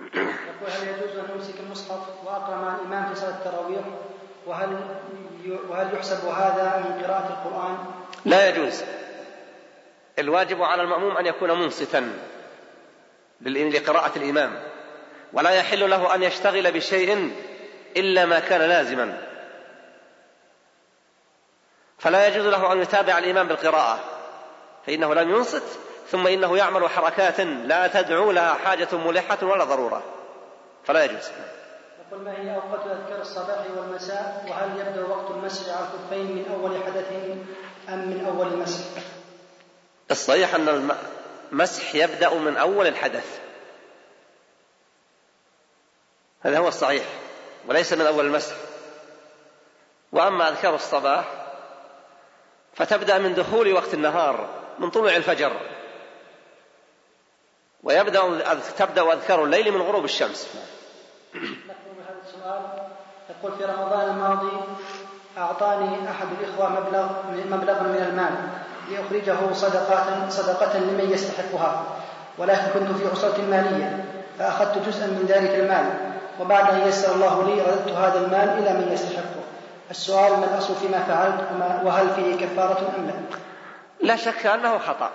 يقول 0.00 0.70
هل 0.70 0.88
يجوز 0.88 1.18
أن 1.18 1.24
يمسك 1.34 1.54
المصحف 1.60 2.00
وأقرأ 2.24 2.56
مع 2.56 2.74
الإمام 2.74 3.14
في 3.14 3.20
صلاة 3.20 3.30
التراويح؟ 3.30 3.84
وهل 4.46 4.76
وهل 5.70 5.94
يحسب 5.94 6.28
هذا 6.28 6.84
من 6.84 7.04
قراءة 7.04 7.28
القرآن؟ 7.28 7.76
لا 8.24 8.48
يجوز. 8.48 8.82
الواجب 10.20 10.62
على 10.62 10.82
المأموم 10.82 11.16
أن 11.16 11.26
يكون 11.26 11.50
منصتا 11.50 12.12
لقراءة 13.40 14.18
الإمام. 14.18 14.62
ولا 15.32 15.50
يحل 15.50 15.90
له 15.90 16.14
أن 16.14 16.22
يشتغل 16.22 16.72
بشيء 16.72 17.32
إلا 17.96 18.26
ما 18.26 18.40
كان 18.40 18.60
لازما. 18.60 19.26
فلا 21.98 22.26
يجوز 22.26 22.46
له 22.46 22.72
أن 22.72 22.80
يتابع 22.82 23.18
الإمام 23.18 23.48
بالقراءة. 23.48 23.98
فإنه 24.86 25.14
لم 25.14 25.30
ينصت 25.30 25.78
ثم 26.08 26.26
إنه 26.26 26.56
يعمل 26.56 26.88
حركات 26.88 27.40
لا 27.40 27.86
تدعو 27.86 28.32
لها 28.32 28.54
حاجة 28.54 28.88
ملحة 28.92 29.38
ولا 29.42 29.64
ضرورة. 29.64 30.02
فلا 30.84 31.04
يجوز. 31.04 31.30
يقول 32.10 32.24
ما 32.24 32.32
هي 32.32 32.54
أوقات 32.54 32.80
أذكار 32.80 33.20
الصباح 33.20 33.66
والمساء؟ 33.76 34.44
وهل 34.48 34.80
يبدأ 34.80 35.06
وقت 35.06 35.30
المسح 35.30 35.76
على 35.76 35.86
الكفين 35.86 36.36
من 36.36 36.44
أول 36.54 36.82
حدث 36.84 37.12
أم 37.88 37.98
من 37.98 38.26
أول 38.26 38.46
المسح 38.46 38.84
الصحيح 40.10 40.54
أن 40.54 40.92
المسح 41.52 41.94
يبدأ 41.94 42.34
من 42.34 42.56
أول 42.56 42.86
الحدث. 42.86 43.40
هذا 46.40 46.58
هو 46.58 46.68
الصحيح 46.68 47.04
وليس 47.66 47.92
من 47.92 48.06
أول 48.06 48.26
المسح. 48.26 48.54
وأما 50.12 50.48
أذكار 50.48 50.74
الصباح 50.74 51.24
فتبدأ 52.74 53.18
من 53.18 53.34
دخول 53.34 53.72
وقت 53.72 53.94
النهار 53.94 54.48
من 54.78 54.90
طلوع 54.90 55.16
الفجر. 55.16 55.60
ويبدأ 57.82 58.54
تبدأ 58.78 59.12
أذكار 59.12 59.44
الليل 59.44 59.72
من 59.72 59.82
غروب 59.82 60.04
الشمس. 60.04 60.56
هذا 61.34 62.20
السؤال. 62.26 62.62
يقول 63.30 63.58
في 63.58 63.64
رمضان 63.64 64.10
الماضي 64.10 64.56
أعطاني 65.38 66.10
أحد 66.10 66.26
الإخوة 66.40 66.68
مبلغ 66.68 67.08
مبلغا 67.56 67.82
من 67.82 68.02
المال. 68.02 68.69
لأخرجه 68.90 69.52
صدقة 69.52 70.28
صدقة 70.28 70.78
لمن 70.78 71.10
يستحقها. 71.10 71.84
ولكن 72.38 72.62
كنت 72.74 72.98
في 72.98 73.08
عسرة 73.08 73.42
مالية 73.42 74.04
فأخذت 74.38 74.78
جزءا 74.86 75.06
من 75.06 75.24
ذلك 75.28 75.50
المال. 75.50 76.12
وبعد 76.40 76.74
أن 76.74 76.88
يسر 76.88 77.14
الله 77.14 77.46
لي 77.46 77.62
رددت 77.62 77.92
هذا 77.92 78.18
المال 78.20 78.48
إلى 78.48 78.72
من 78.72 78.92
يستحقه. 78.92 79.40
السؤال 79.90 80.40
ما 80.40 80.44
الأصل 80.44 80.74
فيما 80.74 80.98
فعلت؟ 81.02 81.40
وهل 81.86 82.10
فيه 82.10 82.46
كفارة 82.46 82.94
أم 82.98 83.06
لا؟ 83.06 83.14
لا 84.00 84.16
شك 84.16 84.46
أنه 84.46 84.78
خطأ. 84.78 85.10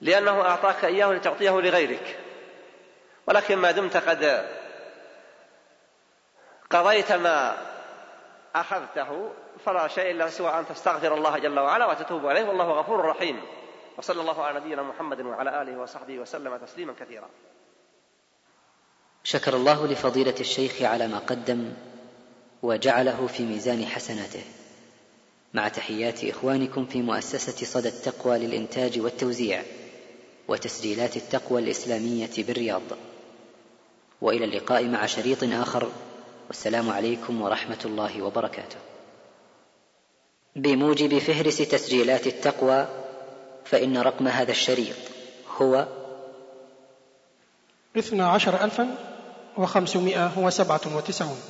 لأنه 0.00 0.42
أعطاك 0.42 0.84
إياه 0.84 1.12
لتعطيه 1.12 1.50
لغيرك. 1.50 2.18
ولكن 3.26 3.56
ما 3.58 3.70
دمت 3.70 3.96
قد 3.96 4.46
قضيت 6.70 7.12
ما 7.12 7.56
أخذته 8.56 9.30
فلا 9.64 9.88
شيء 9.88 10.10
إلا 10.10 10.30
سوى 10.30 10.58
أن 10.58 10.66
تستغفر 10.66 11.14
الله 11.14 11.38
جل 11.38 11.58
وعلا 11.58 11.86
وتتوب 11.86 12.26
عليه. 12.26 12.48
والله 12.48 12.64
غفور 12.64 13.04
رحيم. 13.04 13.40
وصلى 13.98 14.20
الله 14.20 14.42
على 14.42 14.60
نبينا 14.60 14.82
محمد 14.82 15.20
وعلى 15.20 15.62
آله 15.62 15.78
وصحبه 15.78 16.18
وسلم 16.18 16.56
تسليما 16.56 16.94
كثيرا. 17.00 17.28
شكر 19.24 19.56
الله 19.56 19.86
لفضيلة 19.86 20.34
الشيخ 20.40 20.82
على 20.82 21.08
ما 21.08 21.18
قدم 21.18 21.72
وجعله 22.62 23.26
في 23.26 23.42
ميزان 23.42 23.86
حسناته. 23.86 24.42
مع 25.54 25.68
تحيات 25.68 26.24
إخوانكم 26.24 26.86
في 26.86 27.02
مؤسسة 27.02 27.66
صدى 27.66 27.88
التقوى 27.88 28.38
للإنتاج 28.38 29.00
والتوزيع 29.00 29.62
وتسجيلات 30.48 31.16
التقوى 31.16 31.60
الإسلامية 31.60 32.30
بالرياض. 32.38 32.82
وإلى 34.20 34.44
اللقاء 34.44 34.84
مع 34.84 35.06
شريط 35.06 35.44
آخر. 35.44 35.88
والسلام 36.46 36.90
عليكم 36.90 37.42
ورحمة 37.42 37.78
الله 37.84 38.22
وبركاته. 38.22 38.89
بموجب 40.56 41.18
فهرس 41.18 41.58
تسجيلات 41.58 42.26
التقوى 42.26 42.86
فإن 43.64 43.98
رقم 43.98 44.28
هذا 44.28 44.50
الشريط 44.50 44.96
هو 45.58 45.86
اثنا 47.96 48.28
عشر 48.28 48.64
ألفا 48.64 48.94
وخمسمائة 49.56 50.38
وسبعة 50.38 50.80
وتسعون. 50.96 51.40